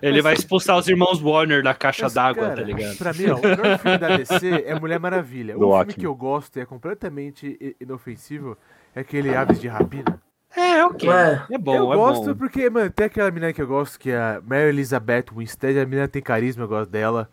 [0.02, 2.98] Ele vai expulsar os irmãos Warner da caixa d'água, tá ligado?
[2.98, 5.56] Pra mim, ó, o melhor filme da DC é Mulher Maravilha.
[5.58, 8.56] Do Um filme que eu gosto e é completamente inofensivo
[8.96, 10.22] é aquele Aves de Rapina.
[10.56, 11.10] É, ok.
[11.10, 11.42] É.
[11.52, 12.36] É bom, eu é gosto bom.
[12.36, 15.86] porque, mano, tem aquela menina que eu gosto, que é a Mary Elizabeth Winstead, a
[15.86, 17.30] menina tem carisma, eu gosto dela.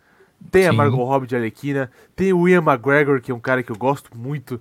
[0.50, 0.76] Tem a Sim.
[0.76, 4.16] Margot Robbie de Arlequina, tem o Ian McGregor, que é um cara que eu gosto
[4.16, 4.60] muito,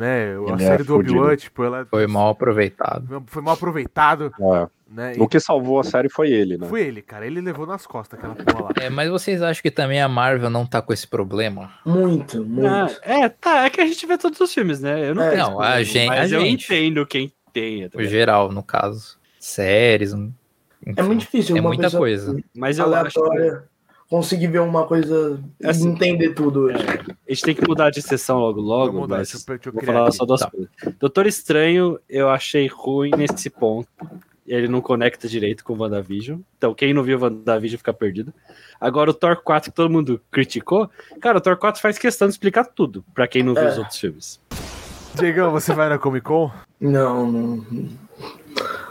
[0.00, 0.34] né?
[0.48, 3.22] A Ele é série do Obi-Wan, tipo, ela Foi mal aproveitado.
[3.26, 4.66] foi mal aproveitado, É.
[4.90, 5.12] né?
[5.18, 6.66] O que salvou a série foi ele, né?
[6.66, 8.70] Foi ele, cara, ele levou nas costas aquela porra lá.
[8.80, 11.70] É, mas vocês acham que também a Marvel não tá com esse problema?
[11.84, 12.66] Muito, muito.
[12.66, 13.64] Ah, é, tá.
[13.66, 15.08] É que a gente vê todos os filmes, né?
[15.10, 16.64] Eu não É, tenho não, problema, a gente- Mas a eu gente.
[16.64, 17.88] entendo quem tem.
[17.88, 19.18] tá O geral, no caso.
[19.38, 20.12] Séries.
[20.14, 20.32] um-
[20.86, 21.02] É enfim.
[21.02, 21.56] muito difícil.
[21.56, 22.36] É uma muita coisa.
[22.56, 23.64] Mas eu acho que aleatória.
[24.10, 26.84] Conseguir ver uma coisa e Assim, entender tudo hoje.
[26.84, 29.68] a gente tem que mudar de sessão logo logo, Vamos mudar, mas deixa eu- deixa
[29.68, 30.16] eu vou falar aqui.
[30.16, 30.50] só duas Tá.
[30.50, 30.68] coisas.
[30.98, 33.88] Doutor Estranho, eu achei ruim nesse ponto.
[34.44, 36.40] Ele não conecta direito com o WandaVision.
[36.58, 38.34] Então, quem não viu o WandaVision fica perdido.
[38.80, 40.90] Agora, o Thor 4, que todo mundo criticou.
[41.20, 43.68] Cara, o Thor 4 faz questão de explicar tudo pra quem não viu É.
[43.70, 44.40] os outros filmes.
[45.14, 46.50] Diegão, você vai na Comic Con?
[46.80, 47.64] Não, não.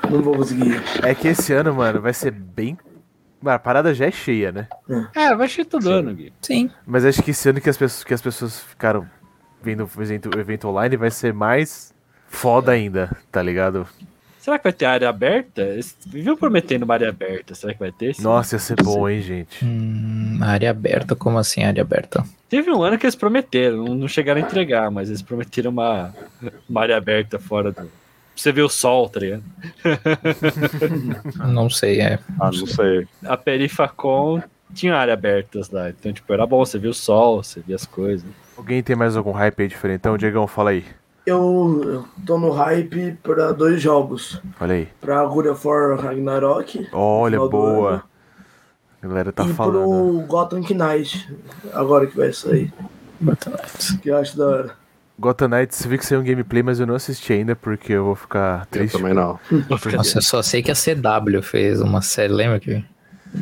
[0.09, 0.81] Não vou conseguir.
[1.03, 2.77] É que esse ano, mano, vai ser bem.
[3.41, 4.67] Mano, a parada já é cheia, né?
[5.15, 6.33] É, vai ser todo ano, Gui.
[6.41, 6.69] Sim.
[6.85, 9.07] Mas acho que esse ano que as pessoas, que as pessoas ficaram
[9.61, 11.93] vendo o evento, o evento online vai ser mais
[12.27, 13.87] foda ainda, tá ligado?
[14.39, 15.67] Será que vai ter área aberta?
[16.07, 17.53] Viviam prometendo uma área aberta.
[17.53, 18.15] Será que vai ter?
[18.15, 18.21] sim?
[18.23, 19.63] Nossa, ia ser bom, hein, gente?
[19.63, 22.23] Hum, área aberta, como assim área aberta?
[22.49, 26.13] Teve um ano que eles prometeram, não- não chegaram a entregar, mas eles prometeram uma,
[26.69, 27.89] uma área aberta fora do.
[28.39, 29.43] Pra Você vê o sol, tá ligado?
[31.47, 32.19] Não sei, é.
[32.39, 33.07] Ah, não sei.
[33.25, 34.41] A Perifacon
[34.73, 35.89] tinha área abertas lá.
[35.89, 38.29] Então, tipo, era bom, você via o sol, você via as coisas.
[38.55, 40.17] Alguém tem mais algum hype aí diferentão?
[40.17, 40.85] Diegão, fala aí.
[41.25, 44.41] Eu, eu tô no hype pra dois jogos.
[44.59, 44.87] Olha aí.
[44.99, 46.87] Pra God of War Ragnarok.
[46.91, 48.03] Olha, boa.
[49.01, 49.83] A galera tá e falando.
[49.85, 51.31] pro Gotham Knight.
[51.73, 52.73] Agora que vai sair.
[54.01, 54.75] Que eu acho da hora.
[55.19, 58.15] Gotham Knights, viu que saiu um gameplay, mas eu não assisti ainda porque eu vou
[58.15, 58.97] ficar Eu triste.
[58.97, 59.39] também não.
[59.97, 62.83] Nossa, eu só sei que a CW fez uma série, lembra que?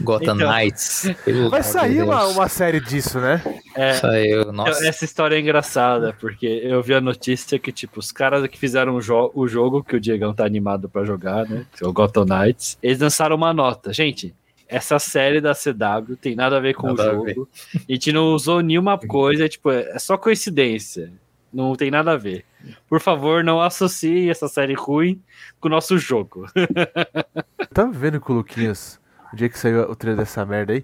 [0.03, 0.51] Gotham Então.
[0.51, 1.03] Knights.
[1.49, 3.41] Vai sair uma, uma série disso, né?
[3.73, 4.85] É, Saiu, nossa.
[4.85, 8.95] essa história é engraçada, porque eu vi a notícia que, tipo, os caras que fizeram
[8.95, 11.65] o, jo- o jogo que o Diegão tá animado pra jogar, né?
[11.77, 13.93] Que é o Gotham Knights, eles lançaram uma nota.
[13.93, 14.35] Gente,
[14.67, 17.47] essa série da CW tem nada a ver com Nada a o jogo.
[17.75, 21.13] A gente não usou nenhuma coisa, tipo, é só coincidência.
[21.53, 22.45] Não tem nada a ver.
[22.89, 25.21] Por favor, não associe essa série ruim
[25.59, 26.45] com o nosso jogo.
[26.55, 28.99] Eu tava vendo com o Luquinhas,
[29.31, 30.83] o dia que saiu o trailer dessa merda aí,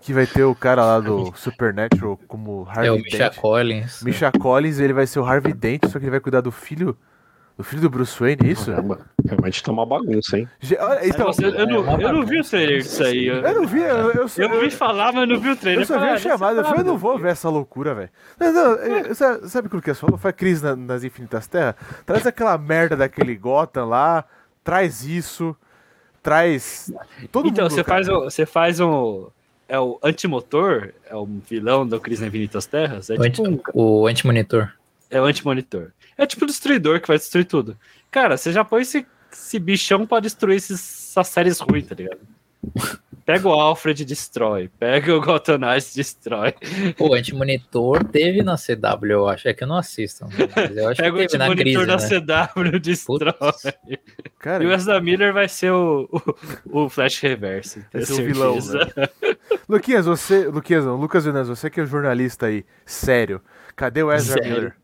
[0.00, 3.36] Que vai ter o cara lá do Supernatural como Harvey É o Misha Dent.
[3.36, 4.02] Collins.
[4.02, 6.96] Misha Collins, ele vai ser o Harvey Dent, só que ele vai cuidar do filho.
[7.56, 8.70] Do filho do Bruce Wayne, é isso?
[8.70, 10.48] Caramba, realmente tá uma bagunça, hein?
[11.04, 13.26] Então, eu, eu não, eu não vi o trailer disso aí.
[13.26, 15.82] Eu, eu não vi, eu, eu, eu vi falar, mas não vi o trailer.
[15.82, 18.08] Eu só vi a ah, chamada, eu falei, eu não vou ver essa loucura, velho.
[18.38, 20.16] Não, não, eu- sabe, o que o Lucas falou?
[20.16, 21.74] Foi a crise na- nas Infinitas Terras?
[22.06, 24.24] Traz aquela merda daquele Gotham lá,
[24.64, 25.54] traz isso,
[26.22, 26.90] traz
[27.30, 27.96] todo Então, mundo, você cara.
[28.04, 29.26] faz, o, você faz um.
[29.68, 33.08] É o antimotor, é o vilão do Cris na Infinitas Terras.
[33.10, 34.72] É O tipo um, anti- O anti-monitor.
[35.08, 35.92] é o antimonitor.
[36.20, 37.78] É tipo o destruidor que vai destruir tudo.
[38.10, 42.20] Cara, você já põe esse, esse bichão pra destruir esses, essas séries ruins, tá ligado?
[43.24, 44.70] Pega o Alfred e destrói.
[44.78, 46.52] Pega o Gotham Knights e destrói.
[46.98, 49.48] O anti-monitor teve na CW, eu acho.
[49.48, 50.26] É que eu não assisto.
[50.54, 52.48] Mas eu acho Pega o que teve na antimonitor crise, da né?
[52.48, 53.34] CW e destrói.
[54.38, 56.06] Cara, E o Ezra Miller vai ser o,
[56.66, 57.82] o, o Flash Reverse.
[57.90, 59.10] Vai ser o vilão, certeza.
[59.66, 60.48] Luquinhas, você.
[60.48, 63.40] Luquinhas, não, Lucas Venâncio, você que é jornalista aí, sério.
[63.74, 64.54] Cadê o Ezra Sério?
[64.54, 64.76] Miller?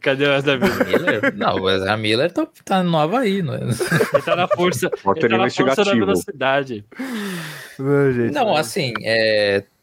[0.00, 0.86] Cadê o Ezra Miller?
[0.86, 1.36] Miller?
[1.36, 3.60] Não, o Ezra Miller tá, tá no Havaí, não é?
[3.62, 4.86] Ele tá na força,
[5.16, 6.84] ele tá na força da velocidade.
[7.78, 8.34] Não, gente.
[8.34, 8.92] Não, assim,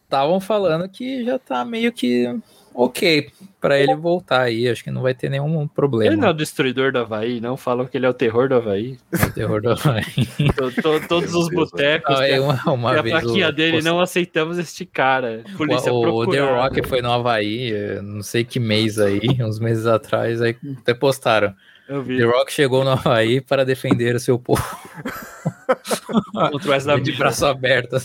[0.03, 2.27] estavam falando que já tá meio que
[2.75, 3.29] ok
[3.61, 4.67] pra ele voltar aí.
[4.67, 6.15] Acho que não vai ter nenhum Ele problema.
[6.17, 7.55] não é o destruidor do Havaí, não.
[7.55, 8.97] Falam que ele é o terror do Havaí.
[9.11, 10.03] no terror do Havaí.
[10.55, 12.13] To- to- todos os botecos.
[12.15, 15.43] Não, é uma, uma a plaquinha o- dele, o- não aceitamos este cara.
[15.57, 16.39] Polícia o, o The.
[16.39, 20.93] Rock foi no Havaí, eh, não sei que mês aí, uns meses atrás, aí até
[20.93, 21.53] postaram.
[21.87, 22.17] Eu vi.
[22.17, 24.63] The Rock chegou no Havaí para defender o seu povo
[26.33, 27.17] Contra o de Miller.
[27.17, 27.97] braço aberto.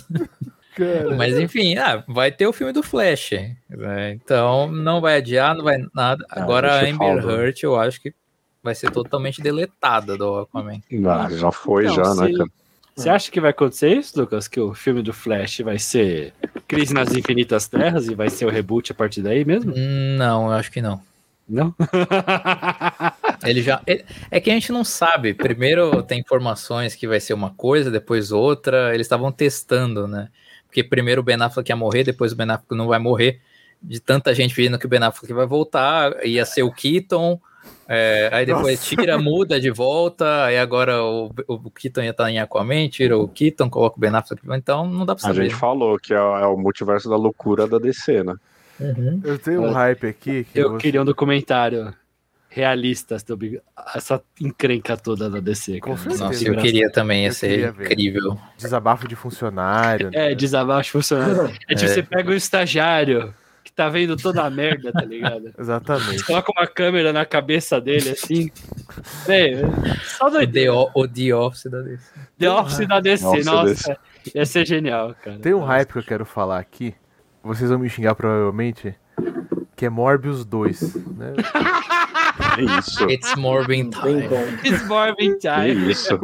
[0.79, 3.33] Cara, Mas enfim, ah, vai ter o filme do Flash.
[3.69, 4.13] né?
[4.13, 6.25] Então não vai adiar, não vai nada.
[6.31, 7.25] Agora a Amber.
[7.29, 8.15] Heard eu acho que
[8.63, 10.81] vai ser totalmente deletada do Aquaman.
[11.07, 12.51] Ah, já foi, Então, já, né, cara?
[12.95, 14.49] Você acha que vai acontecer isso, Lucas?
[14.49, 16.33] Que o filme do Flash vai ser
[16.67, 19.73] Crise nas Infinitas Terras e vai ser o reboot a partir daí mesmo?
[20.17, 21.01] Não, eu acho que não.
[21.49, 21.75] Não?
[23.45, 23.81] Ele já.
[23.87, 25.33] ele- é que a gente não sabe.
[25.33, 28.93] Primeiro tem informações que vai ser uma coisa, depois outra.
[28.95, 30.29] Eles estavam testando, né?
[30.69, 33.41] Porque primeiro o Ben Affleck ia morrer, depois o Ben Affleck não vai morrer.
[33.83, 37.41] De tanta gente vendo que o Ben Affleck vai voltar, ia ser o Keaton.
[37.89, 38.97] é, aí depois Nossa.
[38.97, 40.45] tira, muda de volta.
[40.45, 44.15] Aí agora o, o Keaton ia estar em Aquaman, tira o Keaton, coloca o Ben
[44.15, 44.43] Affleck.
[44.53, 45.45] Então não dá pra A saber.
[45.49, 48.35] gente falou que é, é o multiverso da loucura da DC, né?
[48.81, 49.21] Uhum.
[49.25, 50.45] eu tenho um hype aqui.
[50.53, 51.93] Que Eu vou- queria um documentário
[52.59, 53.63] realista sobre
[53.95, 55.79] essa encrenca toda da DC.
[55.81, 56.25] Com certeza.
[56.25, 57.87] Nossa, eu queria também, ia ser ver.
[57.87, 58.39] incrível.
[58.57, 60.11] Desabafo de funcionário.
[60.11, 60.33] né?
[60.33, 61.55] É, desabaixo funcionário.
[61.69, 61.95] É tipo, É.
[61.95, 63.33] você pega um estagiário
[63.63, 65.53] que tá vendo toda a merda, tá ligado?
[65.59, 66.25] Exatamente.
[66.25, 68.51] Coloca uma câmera na cabeça dele, assim.
[69.27, 69.57] Véi,
[70.05, 70.73] só O doideira.
[70.73, 72.11] The, O- The Office da DC.
[72.39, 73.97] The Office da DC, da nossa.
[74.35, 75.39] Ia ser genial, cara.
[75.39, 75.73] Tem um Nossa.
[75.73, 76.95] hype que eu quero falar aqui.
[77.43, 78.95] Vocês vão me xingar provavelmente.
[79.77, 80.95] Que é Morbius 2.
[81.17, 81.35] Né?
[82.59, 83.09] É isso.
[83.09, 84.29] It's Morbin Time.
[84.65, 85.91] It's Morbin É Time.
[85.91, 86.19] isso.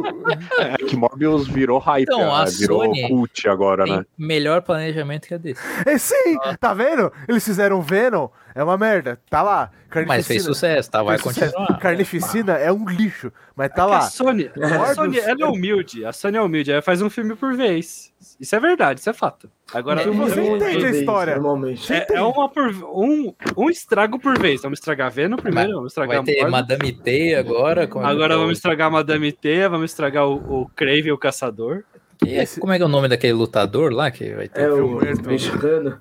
[0.59, 4.05] É que Morbius virou hype, Então, a ah, virou Sony cult agora, né?
[4.17, 5.61] Melhor planejamento que a DC.
[5.85, 6.37] É sim!
[6.59, 7.11] Tá vendo?
[7.27, 8.27] Eles fizeram Venom.
[8.55, 9.19] É uma merda.
[9.29, 9.69] Tá lá.
[10.07, 11.03] Mas fez sucesso, tá?
[11.03, 11.53] Vai sucesso.
[11.53, 11.77] continuar.
[11.79, 13.31] Carnificina é um lixo.
[13.53, 14.01] Mas tá A lá.
[14.03, 16.05] Sony, a Sony ela é humilde.
[16.05, 16.71] A Sony é humilde.
[16.71, 18.13] Ela faz um filme por vez.
[18.39, 19.49] Isso é verdade, isso é fato.
[19.73, 21.35] Agora, É, você entende a história.
[21.35, 21.91] Normalmente.
[21.93, 24.61] É, é uma por, um, um estrago por vez.
[24.61, 26.51] Vamos estragar Venom primeiro, vamos estragar Vai ter Morbius.
[26.51, 27.83] Madame Teia agora.
[27.83, 31.83] é Agora é vamos estragar Madame Teia, vamos estragar o, o Crave o Caçador.
[32.25, 34.61] É- Como é que é o nome daquele lutador lá que vai ter?
[34.61, 35.27] É o Muerto.
[35.27, 35.99] mexicano.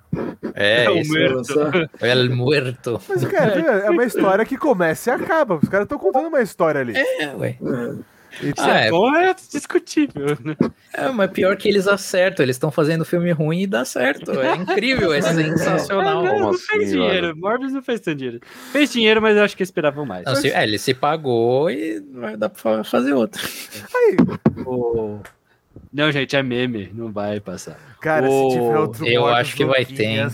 [0.54, 1.12] É, É o isso.
[1.12, 1.90] Vai lançar.
[2.00, 3.00] El Muerto.
[3.08, 3.52] Mas, cara,
[3.86, 5.56] é uma história que começa e acaba.
[5.62, 6.94] Os caras estão contando uma história ali.
[6.96, 7.58] É, ué.
[7.60, 8.14] É.
[8.36, 8.90] Se Ah, é é.
[8.90, 10.36] bom, é discutível.
[10.44, 10.56] Né?
[10.92, 12.42] É, mas pior que eles acertam.
[12.44, 14.32] Eles estão fazendo filme ruim e dá certo.
[14.40, 16.24] É incrível, é sensacional.
[16.24, 17.36] Não, Como não assim, fez dinheiro.
[17.36, 18.40] Morbius não fez tanto dinheiro.
[18.72, 20.24] Fez dinheiro, mas eu acho que esperavam mais.
[20.24, 23.40] Não, se- é, ele se pagou e vai dar pra fazer outro.
[23.94, 24.16] aí,
[24.66, 25.20] O-
[25.94, 26.90] Não, gente, é meme.
[26.92, 27.78] Não vai passar.
[28.00, 30.28] cara, O- se tiver outro Eu acho que vai ter,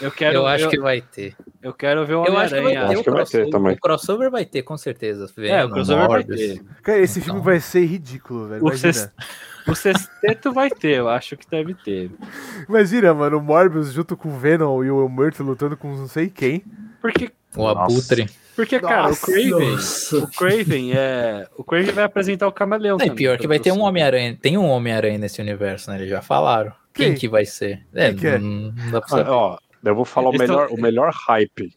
[0.00, 1.34] Eu quero, eu acho eu, que vai ter.
[1.60, 2.86] eu quero ver o Eu acho que vai Homem-Aranha.
[2.86, 3.50] ter Acho o que vai ter crossover.
[3.50, 3.72] também.
[3.74, 5.24] O crossover vai ter, com certeza.
[5.24, 6.40] É, o Venom, crossover vai Morbius.
[6.40, 6.62] ter.
[6.84, 7.44] Cara, esse filme Então.
[7.44, 8.62] vai ser ridículo, velho.
[8.64, 12.10] O, o sexteto vai ter, eu acho que deve ter.
[12.68, 16.28] Imagina, mano, o Morbius junto com o Venom e o Murto lutando com não sei
[16.30, 16.62] quem.
[17.00, 18.30] Porque, O Abutre.
[18.56, 20.22] Porque cara, Nossa, o Craven.
[20.22, 21.48] O Craven é.
[21.56, 22.92] O Craven vai apresentar o camaleão.
[22.96, 23.80] Não, também, pior que vai ter um.
[23.80, 24.38] Homem-Aranha.
[24.40, 25.96] Tem um Homem-Aranha nesse universo, né?
[25.98, 26.72] Eles já falaram.
[26.94, 27.16] Quem, Quem?
[27.18, 27.86] que vai ser?
[27.94, 28.38] É, que é?
[28.38, 29.30] não, não dá pra Ah, saber.
[29.30, 31.72] ó, eu vou falar o melhor, tão- o melhor hype.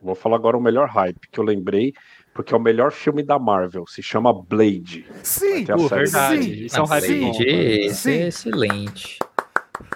[0.00, 1.92] Vou falar agora o melhor hype que eu lembrei,
[2.32, 3.84] porque é o melhor filme da Marvel.
[3.88, 5.04] Se chama Blade.
[5.22, 5.64] Sim!
[5.66, 6.00] Pô, série.
[6.04, 6.68] verdade.
[6.70, 6.76] Sim.
[6.78, 7.30] É um hype bom.
[7.32, 8.10] Blade, esse Sim.
[8.12, 9.18] é excelente.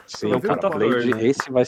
[0.06, 1.26] Sim, É cara, Blade, né?
[1.26, 1.64] esse vai.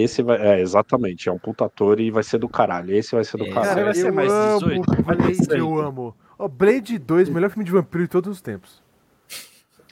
[0.00, 0.36] Esse vai.
[0.40, 2.94] É, exatamente, é um puta ator e vai ser do caralho.
[2.94, 3.84] Esse vai ser do Esse caralho.
[3.84, 6.14] vai ser eu mais amo 18, vai ter Blade, eu amo.
[6.38, 8.82] Ó, Blade 2, melhor filme de vampiro de todos os tempos.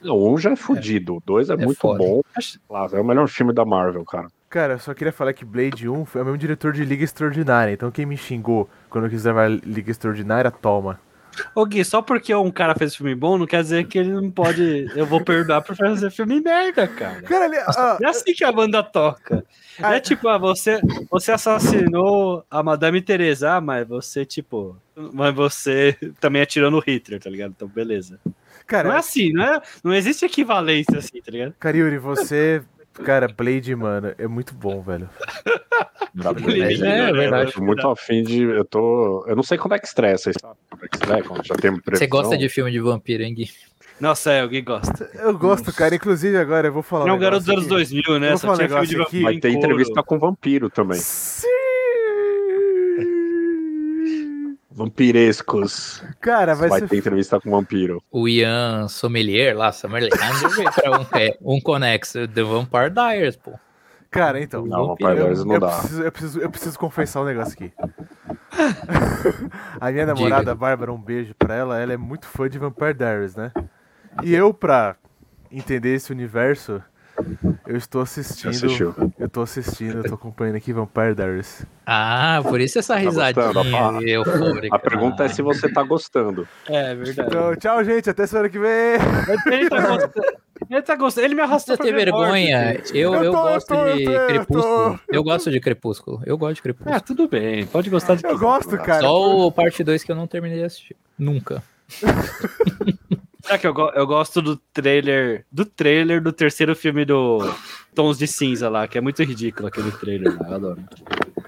[0.03, 1.97] O um já é fudido, o dois é, É muito foda.
[1.97, 2.21] bom.
[2.93, 4.27] É o melhor filme da Marvel, cara.
[4.49, 7.71] Cara, eu só queria falar que Blade 1 foi o mesmo diretor de Liga Extraordinária.
[7.73, 10.99] Então quem me xingou quando eu quis gravar Liga Extraordinária, toma.
[11.53, 14.29] Ô Gui, só porque um cara fez filme bom, não quer dizer que ele não
[14.29, 14.87] pode.
[14.95, 17.21] Eu vou perdoar por fazer filme merda, cara.
[17.21, 19.45] Cara, ele, ah, É assim que a banda toca.
[19.79, 20.79] Não é tipo, ah, você,
[21.09, 24.77] você assassinou a Madame Teresa, ah, mas você, tipo.
[25.13, 27.53] Mas você também atirou no Hitler, tá ligado?
[27.55, 28.19] Então, beleza.
[28.65, 31.53] cara, Não é assim, não, é, não existe equivalência assim, tá ligado?
[31.59, 32.61] Cariuri, você.
[33.03, 35.09] Cara, Blade, mano, é muito bom, velho.
[36.13, 37.11] Blade, é, né?
[37.11, 37.49] verdade.
[37.49, 38.43] Eu tô muito afim de.
[38.43, 39.25] Eu tô.
[39.27, 41.55] Eu não sei quando é que estreia, vocês sabem quando é que estreia, quando já
[41.55, 41.97] tem previsão.
[41.97, 43.49] Você gosta de filme de vampiro, hein, Gui?
[43.99, 45.09] Nossa, é, alguém gosta.
[45.13, 45.95] Eu gosto, cara.
[45.95, 47.05] Inclusive, agora eu vou falar.
[47.05, 48.01] Não é um garoto dos anos negócio aqui.
[48.03, 48.29] 2000, né?
[48.29, 49.57] Vou Só falar tinha filme de vampiro Vai ter couro.
[49.57, 50.99] entrevista com vampiro também.
[50.99, 51.64] Sim!
[54.75, 56.03] Vampirescos.
[56.19, 56.89] Cara, vai, Vai, ser.
[56.89, 58.03] ter entrevista com vampiro.
[58.11, 60.11] O Ian Sommelier lá, Sommelier,
[60.75, 63.53] pra um, é, um conexo, The Vampire Diaries, pô.
[64.11, 64.65] Cara, então.
[64.65, 65.09] Não, vampiro.
[65.09, 65.77] Vampire Diaries não eu dá.
[65.77, 67.71] preciso, eu, preciso, eu preciso confessar um negócio aqui.
[69.79, 70.51] a minha namorada, Diga.
[70.51, 71.79] a Bárbara, um beijo pra ela.
[71.79, 73.51] Ela é muito fã de Vampire Diaries, né?
[74.23, 74.97] E eu, pra
[75.49, 76.83] entender esse universo,
[77.67, 78.49] eu estou assistindo.
[78.49, 78.95] assistiu?
[79.17, 81.65] Eu tô assistindo, eu tô acompanhando aqui Vampire Diaries.
[81.85, 84.75] Ah, por isso essa risadinha gostando, aí, eufórica.
[84.75, 86.47] A pergunta é se você tá gostando.
[86.67, 87.29] É verdade.
[87.29, 88.09] Então, tchau, gente.
[88.09, 88.71] Até semana que vem.
[89.51, 90.11] Ele tá gostando.
[90.69, 91.25] Ele, tá gostando.
[91.27, 92.81] ele me arrastou Você tem vergonha?
[92.93, 94.63] Eu, Eu eu tô, eu gosto tô, eu de tô, eu Crepúsculo.
[94.63, 94.99] tô.
[95.15, 96.21] Eu gosto de Crepúsculo.
[96.25, 97.01] Eu gosto de Ah, Crepúsculo.
[97.01, 97.65] tudo bem.
[97.67, 99.01] Pode gostar de Eu gosto, cara.
[99.01, 100.95] Só o parte 2 que eu não terminei de assistir.
[101.19, 101.61] Nunca.
[103.45, 107.39] Será que eu, go- eu gosto do trailer do trailer do terceiro filme do
[107.93, 110.81] Tons de Cinza lá, que é muito ridículo aquele trailer lá, eu adoro.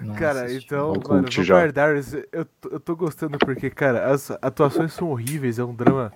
[0.02, 1.56] Não Cara, então, mano, já.
[1.56, 5.74] Vampire Diaries, eu, tô- eu tô gostando porque, cara, as atuações são horríveis, é um
[5.74, 6.14] drama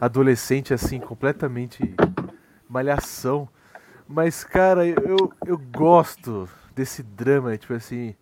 [0.00, 1.94] adolescente, assim, completamente
[2.68, 3.48] malhação.
[4.06, 8.14] Mas, cara, eu, eu gosto desse drama, tipo assim,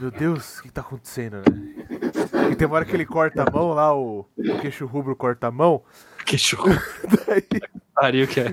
[0.00, 2.50] meu Deus, o que tá acontecendo, né?
[2.50, 5.46] E tem uma hora que ele corta a mão lá, o, o queixo rubro corta
[5.46, 5.82] a mão,
[6.24, 6.70] Que churro.
[7.94, 8.52] Pariu que é.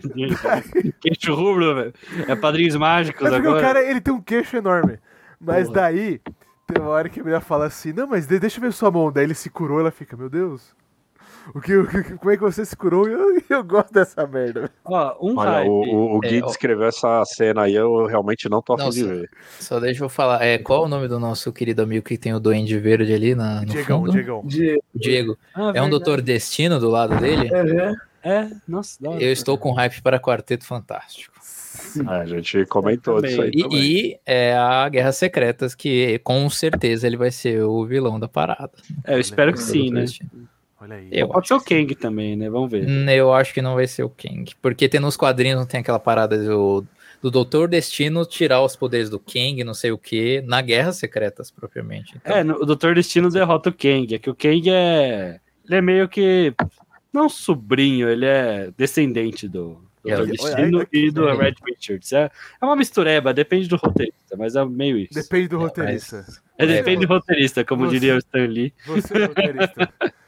[0.99, 1.93] Que churro, velho.
[2.27, 3.65] É padrinhos mágicos É porque o agora.
[3.65, 4.99] cara, ele tem um queixo enorme.
[5.39, 5.81] Mas Porra.
[5.81, 6.19] daí,
[6.67, 8.91] tem uma hora que a mulher fala assim, não, mas de- deixa eu ver sua
[8.91, 9.11] mão.
[9.11, 10.75] Daí ele se curou, ela fica, meu Deus.
[11.55, 13.07] O que, o que- como é que você se curou?
[13.07, 14.69] Eu, eu gosto dessa merda.
[14.85, 15.67] Ó, um Olha, hype.
[15.69, 16.45] o, o, Gui É, ó.
[16.45, 19.15] descreveu essa cena aí, eu realmente não tô a fim de Nossa.
[19.15, 19.29] ver.
[19.59, 20.43] Só deixa eu falar.
[20.43, 23.33] É, qual é o nome do nosso querido amigo que tem o Duende Verde ali
[23.35, 24.11] na, no Diegão, fundo?
[24.11, 24.41] Diegão.
[24.45, 25.37] De, Diego.
[25.55, 25.89] Ah, É um.
[25.89, 27.49] Doutor Destino do lado dele?
[28.23, 29.23] É, nossa, da hora.
[29.23, 31.33] Eu estou com hype para Quarteto Fantástico.
[32.07, 33.29] É, a gente comentou Também.
[33.31, 33.79] disso aí E, também.
[33.81, 38.71] e é a Guerras Secretas, que com certeza ele vai ser o vilão da parada.
[39.05, 40.05] É, eu espero que sim, né?
[40.81, 41.07] Olha aí.
[41.11, 42.49] Eu Pode ser o Kang também, né?
[42.49, 42.87] Vamos ver.
[42.87, 44.51] Hum, Eu acho que não vai ser o Kang.
[44.61, 46.83] Porque tem nos quadrinhos, não tem aquela parada do,
[47.21, 51.51] do Doutor Destino tirar os poderes do Kang, não sei o que, na Guerras Secretas,
[51.51, 52.15] propriamente.
[52.17, 54.15] Então, É, no- o Doutor Destino derrota o Kang.
[54.15, 55.39] É que o Kang é.
[55.67, 56.53] Ele é meio que.
[57.13, 61.25] Não sobrinho, ele é descendente do É, Doutor olha, Destino olha e do.
[61.35, 62.11] Red Richards.
[62.13, 65.13] É, é uma mistureba, depende do roteirista, mas é meio isso.
[65.13, 66.25] Depende do roteirista.
[66.57, 68.73] É, depende do roteirista, como Você- diria o Stan Lee.
[68.87, 69.93] Você é roteirista.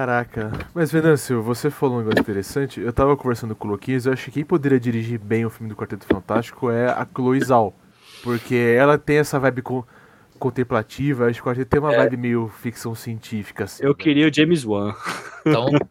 [0.00, 0.50] Caraca.
[0.72, 2.80] Mas, Venâncio, você falou um negócio interessante.
[2.80, 5.68] Eu tava conversando com o Luquinhas, eu acho que quem poderia dirigir bem o filme
[5.68, 7.74] do Quarteto Fantástico é a Chloe Zhao.
[8.22, 9.84] Porque ela tem essa vibe con-
[10.40, 13.84] contemplativa, acho que o Quarteto tem uma vibe meio ficção científica, assim.
[13.84, 13.96] Eu né?
[13.98, 14.94] queria o James Wan.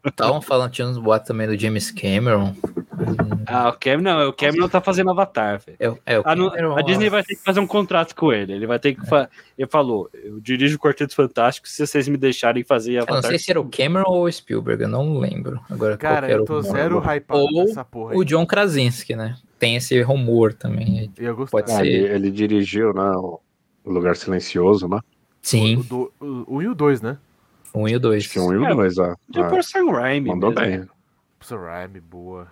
[0.06, 2.54] Estavam falando, tinha uns boatos também do James Cameron.
[3.46, 5.98] Ah, o Cameron não, o Cameron tá fazendo Avatar, velho.
[6.06, 8.52] É, é, A, Cameron, a Disney vai ter que fazer um contrato com ele.
[8.52, 9.06] Ele vai ter que.
[9.06, 9.28] Fa...
[9.58, 13.22] Ele falou: eu dirijo o Quarteto Fantástico se vocês me deixarem fazer Eu Avatar.
[13.22, 15.60] não sei se era o Cameron ou o Spielberg, eu não lembro.
[15.70, 18.18] Agora, Cara, eu tô zero hypado Ou nessa porra aí.
[18.18, 19.36] O John Krasinski, né?
[19.58, 21.10] Tem esse rumor também.
[21.18, 21.46] Eu.
[21.46, 21.86] Pode Ah, ser.
[21.86, 23.10] ele, ele dirigiu, né?
[23.84, 24.96] O Lugar Silencioso, né?
[24.98, 25.02] O,
[25.42, 27.18] Sim, do- o, o e o 2, né?
[27.74, 28.24] um e o dois.
[28.24, 29.16] Acho que um e É, o dois, ah.
[29.34, 30.28] Já Ah, por Sam Raimi.
[30.30, 30.78] Mandou mesmo.
[30.78, 30.88] bem.
[31.40, 32.48] Sam Raimi, boa.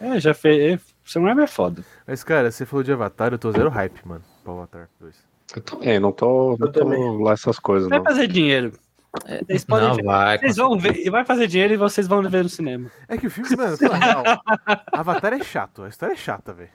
[0.00, 0.80] É, já fez.
[0.80, 1.84] é, Sam Raimi é foda.
[2.06, 5.14] Mas, cara, você falou de Avatar, eu tô zero hype, mano, pro Avatar 2.
[5.54, 7.22] Eu também, não tô, não tô também.
[7.22, 8.04] lá essas coisas, Vai não.
[8.06, 8.72] fazer dinheiro.
[9.46, 10.04] Vocês podem Não, ver.
[10.04, 10.38] vai.
[10.38, 12.90] Vocês vão ver, e vai fazer dinheiro e vocês vão ver no cinema.
[13.06, 14.22] É que o filme, mano, na real,
[14.90, 16.70] Avatar é chato, a história é chata, velho.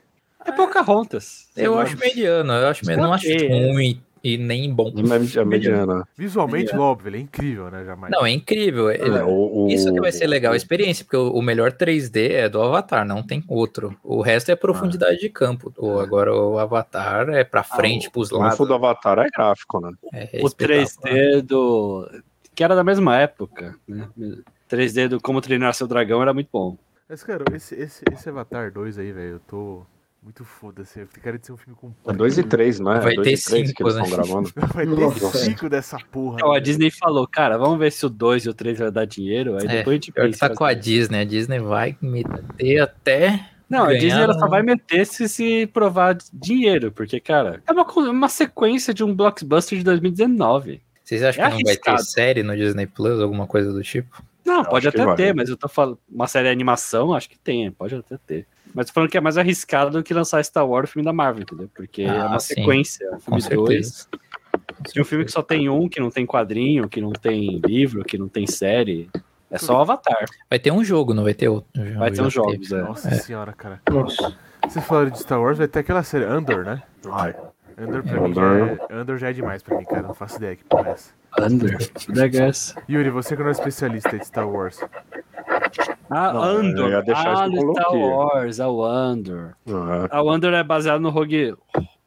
[0.48, 1.48] É Pocahontas.
[1.56, 4.92] Eu acho mediano, eu acho, não acho ruim, e nem bom.
[4.96, 6.06] É mediana.
[6.16, 7.84] Visualmente, óbvio, ele é incrível, né?
[7.84, 8.10] Jamais.
[8.12, 8.90] Não, é incrível.
[8.90, 11.72] Ele- É, o- o- Isso que vai ser legal a experiência, porque o o melhor
[11.72, 13.96] 3D é do Avatar, não tem outro.
[14.02, 15.72] O resto é profundidade de campo.
[15.76, 18.56] O, agora o Avatar é pra frente, pros O lados.
[18.56, 19.92] trunfo do Avatar é gráfico, né?
[20.12, 20.86] É o espetacular.
[21.12, 22.08] 3D do.
[22.54, 24.08] Que era da mesma época, né?
[24.68, 26.76] 3D do Como Treinar Seu Dragão era muito bom.
[27.08, 29.82] Mas, cara, esse, esse, esse Avatar 2 aí, velho, eu tô
[30.28, 31.00] muito foda-se.
[31.00, 31.90] Eu quero de ser um filme com.
[32.06, 33.00] É 2 e 3, não é?
[33.00, 34.02] Vai dois ter e três que cinco, eles né?
[34.02, 34.52] estão gravando.
[34.74, 35.38] Vai ter Nossa.
[35.38, 36.34] cinco dessa porra.
[36.36, 36.64] Então, a velho.
[36.64, 39.56] Disney falou, cara, vamos ver se o 2 e o 3 vai dar dinheiro.
[39.56, 40.48] Aí É, depois a gente pensa.
[40.48, 41.20] tá com a Disney.
[41.20, 43.48] A Disney vai meter até.
[43.70, 47.72] Não, a ganhar Disney ela só vai meter se se provar dinheiro, porque, cara, é
[47.72, 50.82] uma, uma sequência de um blockbuster de 2019.
[51.04, 52.02] Vocês acham É que não vai ter arriscado.
[52.10, 54.22] série no Disney Plus, alguma coisa do tipo?
[54.44, 55.16] Não, Eu pode até vai.
[55.16, 55.98] ter, mas eu tô falando.
[56.10, 58.46] Uma série de animação, acho que tem, pode até ter.
[58.74, 61.12] Mas tô falando que é mais arriscado do que lançar Star Wars, o filme da
[61.12, 61.70] Marvel, entendeu?
[61.74, 62.54] Porque é Ah, uma sim.
[62.54, 63.08] sequência.
[63.24, 64.06] Com filme 2 certeza.
[64.92, 68.04] de um filme que só tem um, que não tem quadrinho, que não tem livro,
[68.04, 69.08] que não tem série.
[69.50, 70.26] É só o Avatar.
[70.50, 71.68] Vai ter um jogo, não vai ter outro.
[71.96, 72.82] Vai ter Já uns jogos, é.
[72.82, 73.80] Nossa senhora, cara.
[73.90, 74.36] Nossa.
[74.66, 76.82] Vocês falaram de Star Wars, vai ter aquela série Andor, né?
[77.10, 77.34] Ai,
[77.78, 78.66] Andor pra mim Andor.
[78.78, 80.02] já é, Andor já é demais pra mim, cara.
[80.02, 81.12] Não faço ideia que porra é essa.
[81.40, 81.78] Under.
[82.14, 82.74] The Guess.
[82.90, 84.80] Yuri, você que não é especialista de Star Wars.
[86.10, 86.86] Ah, Não, Andor.
[86.86, 87.94] eu ia deixar ah, no Star.
[87.94, 89.54] Wars, é o Andor.
[89.68, 91.54] ah, A Andor é baseado no Rogue,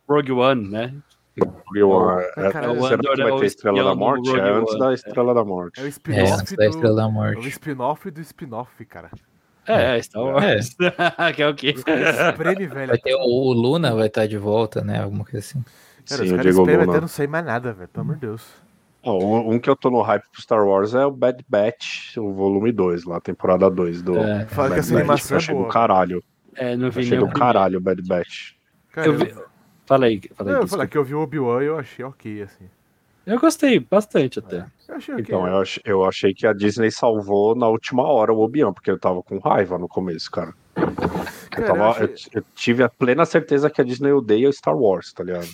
[0.08, 0.93] Rogue One, né?
[1.38, 4.30] é, Cara, é, o será que é vai o ter Estrela da Morte?
[4.30, 4.80] Rogue É antes One.
[4.80, 5.80] da Estrela da Morte.
[5.80, 7.08] É o É, spin-off antes da Estrela da do...
[7.08, 7.47] É o Morte.
[7.49, 9.12] spin-off do spin-off, cara.
[9.68, 10.76] É, é Star Wars.
[11.36, 11.74] que é o quê?
[11.78, 12.88] Os velho.
[12.88, 15.02] Vai ter o, o Luna vai estar de volta, né?
[15.02, 15.64] Alguma coisa assim.
[16.08, 17.88] Cara, os Sim, o caras espremem até não sair mais nada, velho.
[17.88, 18.43] Pelo amor de Deus.
[19.04, 22.32] Um, um que eu tô no hype pro Star Wars é o Bad Batch, o
[22.34, 24.45] volume 2, lá, temporada 2 do É.
[24.45, 24.99] Fala que Bad essa Batch.
[25.02, 25.68] animação Eu é achei boa.
[25.68, 26.24] do caralho.
[26.56, 28.52] É, não Eu vi achei do caralho o Bad Batch.
[28.91, 29.34] Cara, Eu eu, vi-
[29.88, 30.64] Fala aí, fala não, aí.
[30.64, 32.66] eu falar que eu vi o Obi-Wan e eu achei ok, assim.
[33.26, 34.66] Eu gostei bastante até.
[34.88, 35.26] Eu achei ok.
[35.28, 38.89] Então, eu, ach- eu achei que a Disney salvou na última hora o Obi-Wan, porque
[38.91, 40.54] eu tava com raiva no começo, cara.
[40.76, 40.88] Eu,
[41.49, 44.76] Cara, tava, eu achei- eu, eu tive a plena certeza que a Disney odeia Star
[44.78, 45.47] Wars, tá ligado?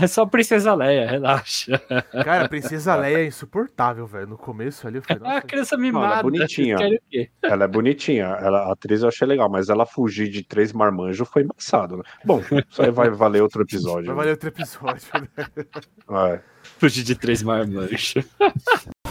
[0.00, 1.78] É só Princesa Leia, relaxa.
[2.24, 4.26] Cara, a Princesa Leia é insuportável, velho.
[4.28, 6.22] No começo ali eu falei, Ah, nossa, criança ela é mimada.
[6.22, 6.76] bonitinha.
[6.76, 7.30] vocês querem o quê?
[7.42, 11.28] Ela é bonitinha, ela, a atriz eu achei legal, mas ela fugir de três marmanjos
[11.28, 12.02] foi embaçado, né?
[12.24, 12.40] Bom,
[12.70, 14.06] isso aí vai valer outro episódio.
[14.06, 16.34] vai valer outro episódio, né?
[16.34, 16.40] É.
[16.78, 18.14] Fugir de três marmanjos.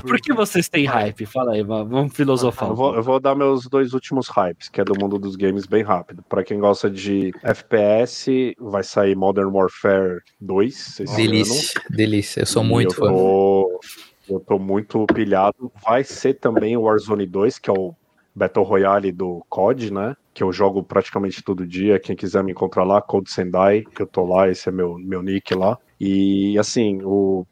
[0.00, 1.26] Por que vocês têm hype?
[1.26, 2.68] Fala aí, va- vamos filosofar.
[2.68, 5.66] Eu vou, eu vou dar meus dois últimos hypes, que é do mundo dos games
[5.66, 6.22] bem rápido.
[6.28, 12.40] Pra quem gosta de FPS, vai sair Modern Warfare 2 esse Delícia, delícia.
[12.40, 12.70] Eu sou ano.
[12.70, 13.06] muito eu fã.
[13.08, 13.80] tô,
[14.28, 15.70] eu tô muito pilhado.
[15.84, 17.94] Vai ser também o Warzone 2, que é o
[18.34, 20.16] Battle Royale do COD, né?
[20.32, 21.98] Que eu jogo praticamente todo dia.
[21.98, 25.54] Quem quiser me encontrar lá, Code Sendai, eu tô lá, esse é meu, meu nick
[25.54, 25.76] lá.
[26.00, 27.44] E assim, o.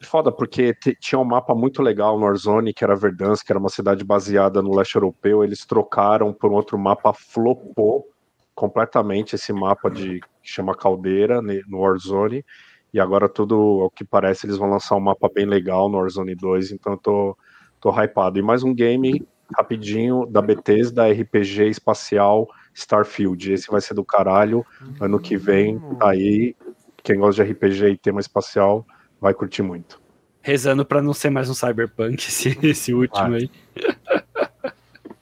[0.00, 3.68] Foda, porque tinha um mapa muito legal no Warzone, que era Verdansk, que era uma
[3.68, 5.42] cidade baseada no leste europeu.
[5.42, 8.06] Eles trocaram por um outro mapa, flopou
[8.54, 12.44] completamente esse mapa de que chama Caldeira no Warzone.
[12.92, 16.34] E agora tudo, ao que parece, eles vão lançar um mapa bem legal no Warzone
[16.34, 17.36] 2, então eu tô,
[17.80, 18.38] tô hypado.
[18.38, 19.26] E mais um game
[19.56, 23.52] rapidinho da Bethesda, RPG espacial Starfield.
[23.52, 24.64] Esse vai ser do caralho.
[25.00, 26.54] Ano que vem, tá aí.
[27.02, 28.86] Quem gosta de RPG e tema espacial
[29.20, 30.00] vai curtir muito.
[30.40, 33.50] Rezando pra não ser mais um Cyberpunk, esse, esse último Ah, aí.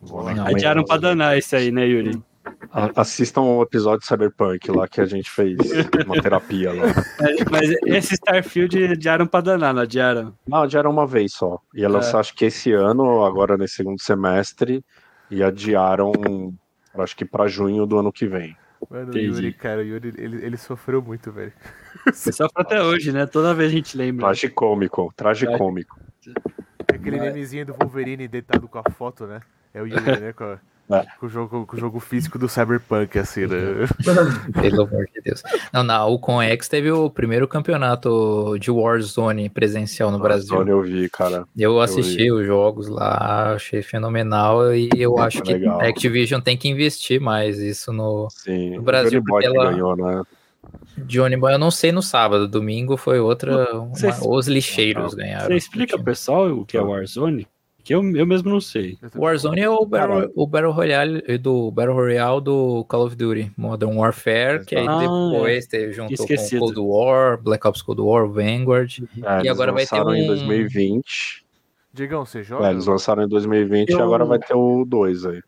[0.02, 2.22] Não, Adiaram pra danar esse aí, né, Yuri?
[2.94, 5.56] Assistam o episódio de Cyberpunk lá que a gente fez
[6.04, 6.82] uma terapia lá.
[7.20, 10.34] Mas, mas esse Starfield adiaram pra danar, não adiaram?
[10.46, 11.58] Não, era uma vez só.
[11.74, 14.84] Ia lançar, acho que esse ano, agora nesse segundo semestre,
[15.30, 16.12] e adiaram,
[16.98, 18.56] acho que pra junho do ano que vem.
[18.88, 19.26] Mano, o Entendi.
[19.26, 21.52] Yuri, cara, o Yuri, ele, ele sofreu muito, velho.
[22.14, 23.26] Só pra até hoje, né?
[23.26, 24.26] Toda vez a gente lembra.
[24.26, 25.98] Tragicômico, tragicômico.
[26.92, 29.40] É Aquele memezinho do Wolverine deitado com a foto, né?
[29.74, 30.32] É o Yuri, né?
[30.32, 30.60] Com, a-
[30.90, 31.04] É.
[31.18, 33.56] com o, jogo, com o jogo físico do Cyberpunk, assim, né?
[34.60, 35.42] Pelo amor de Deus.
[35.72, 40.48] Não, na Alcon X teve o primeiro campeonato de Warzone presencial no Brasil.
[40.56, 41.44] Sony eu vi, cara.
[41.56, 45.80] Eu assisti os jogos lá, achei fenomenal e eu acho que legal.
[45.80, 49.52] a Activision tem que investir mais isso no Sim, No Brasil, o Johnny Boy porque
[49.52, 50.22] que ela- ganhou, né?
[50.98, 51.52] Johnny Boy.
[51.54, 53.72] Eu não sei no sábado, domingo foi outra.
[53.74, 53.92] uma-
[54.28, 55.46] os lixeiros ganharam.
[55.46, 57.46] Você explica pro pessoal o que é Warzone?
[57.86, 58.98] Que eu, eu mesmo não sei.
[59.14, 63.96] Warzone é o Battle, o Battle Royale do Battle Royale do Call of Duty Modern
[63.96, 66.62] Warfare, que aí Ah, depois teve, juntou Esquecido.
[66.66, 68.98] com Cold War, Black Ops Cold War, Vanguard.
[69.22, 71.46] É, eles agora vai ter lançaram em um- 2020.
[71.92, 72.66] Diegão, você joga?
[72.66, 75.40] É, eles lançaram em 2020 e Eu- agora vai ter o 2 aí.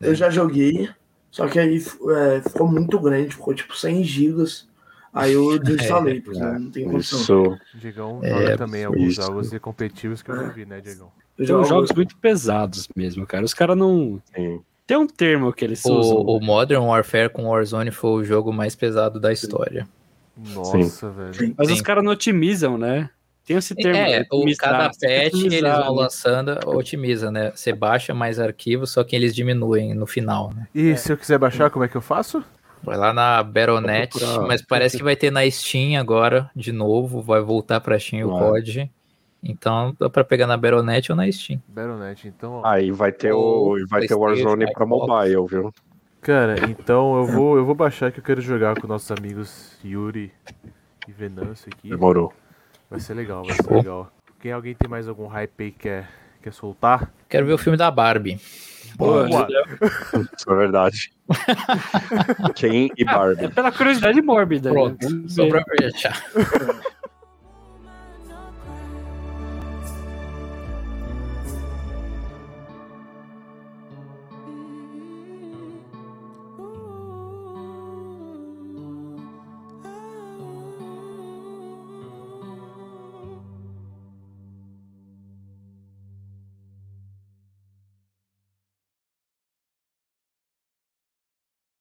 [0.00, 0.88] Eu já joguei,
[1.30, 4.66] só que aí é, ficou muito grande, ficou tipo 100 gigas.
[5.12, 7.20] Aí eu desinstalei, porque não tem condição.
[7.20, 7.58] Isso.
[7.74, 11.12] Diegão É, joga também alguns jogos competitivos que eu não vi, né, Diegão?
[11.38, 13.44] Eu São jogo- jogos muito pesados mesmo, cara.
[13.44, 14.20] Os caras não.
[14.34, 14.60] Sim.
[14.86, 16.16] Tem um termo que eles usam.
[16.18, 19.88] O, o Modern Warfare com Warzone foi o jogo mais pesado da história.
[20.36, 21.34] Nossa, velho.
[21.34, 21.54] Sim.
[21.56, 21.74] Mas Sim.
[21.74, 23.08] os caras não otimizam, né?
[23.44, 23.96] Tem esse termo.
[23.98, 24.70] É, o, otimizar.
[24.70, 25.00] cada patch
[25.34, 26.02] eles vão né?
[26.02, 27.52] lançando, otimiza, né?
[27.54, 30.68] Você baixa mais arquivos, só que eles diminuem no final, né?
[30.74, 32.42] E se eu quiser baixar, como é que eu faço?
[32.82, 34.40] Vai lá na procurar.
[34.46, 38.38] mas parece que vai ter na Steam agora, de novo, vai voltar pra Steam o.
[38.38, 38.90] COD.
[39.42, 41.60] Então dá pra pegar na Battle.net ou na Steam.
[41.68, 42.64] Battle.net, então.
[42.64, 45.74] Aí vai ter o, vai ter o Warzone pra mobile, viu?
[46.20, 50.32] Cara, então eu vou, eu vou baixar que eu quero jogar com nossos amigos Yuri
[51.08, 51.88] e Venâncio aqui.
[51.90, 52.32] Demorou.
[52.88, 53.76] Vai ser legal, vai ser Show.
[53.76, 54.12] legal.
[54.40, 56.08] Quem alguém tem mais algum hype aí que quer,
[56.40, 57.12] quer soltar?
[57.28, 58.38] Quero ver o filme da Barbie.
[58.96, 59.26] Boa.
[60.36, 61.12] Isso é verdade.
[62.54, 63.46] Quem e Barbie.
[63.46, 64.68] É pela curiosidade mórbida.
[64.70, 64.74] né?
[64.74, 65.50] Pronto, só ver.
[65.50, 66.22] pra fechar.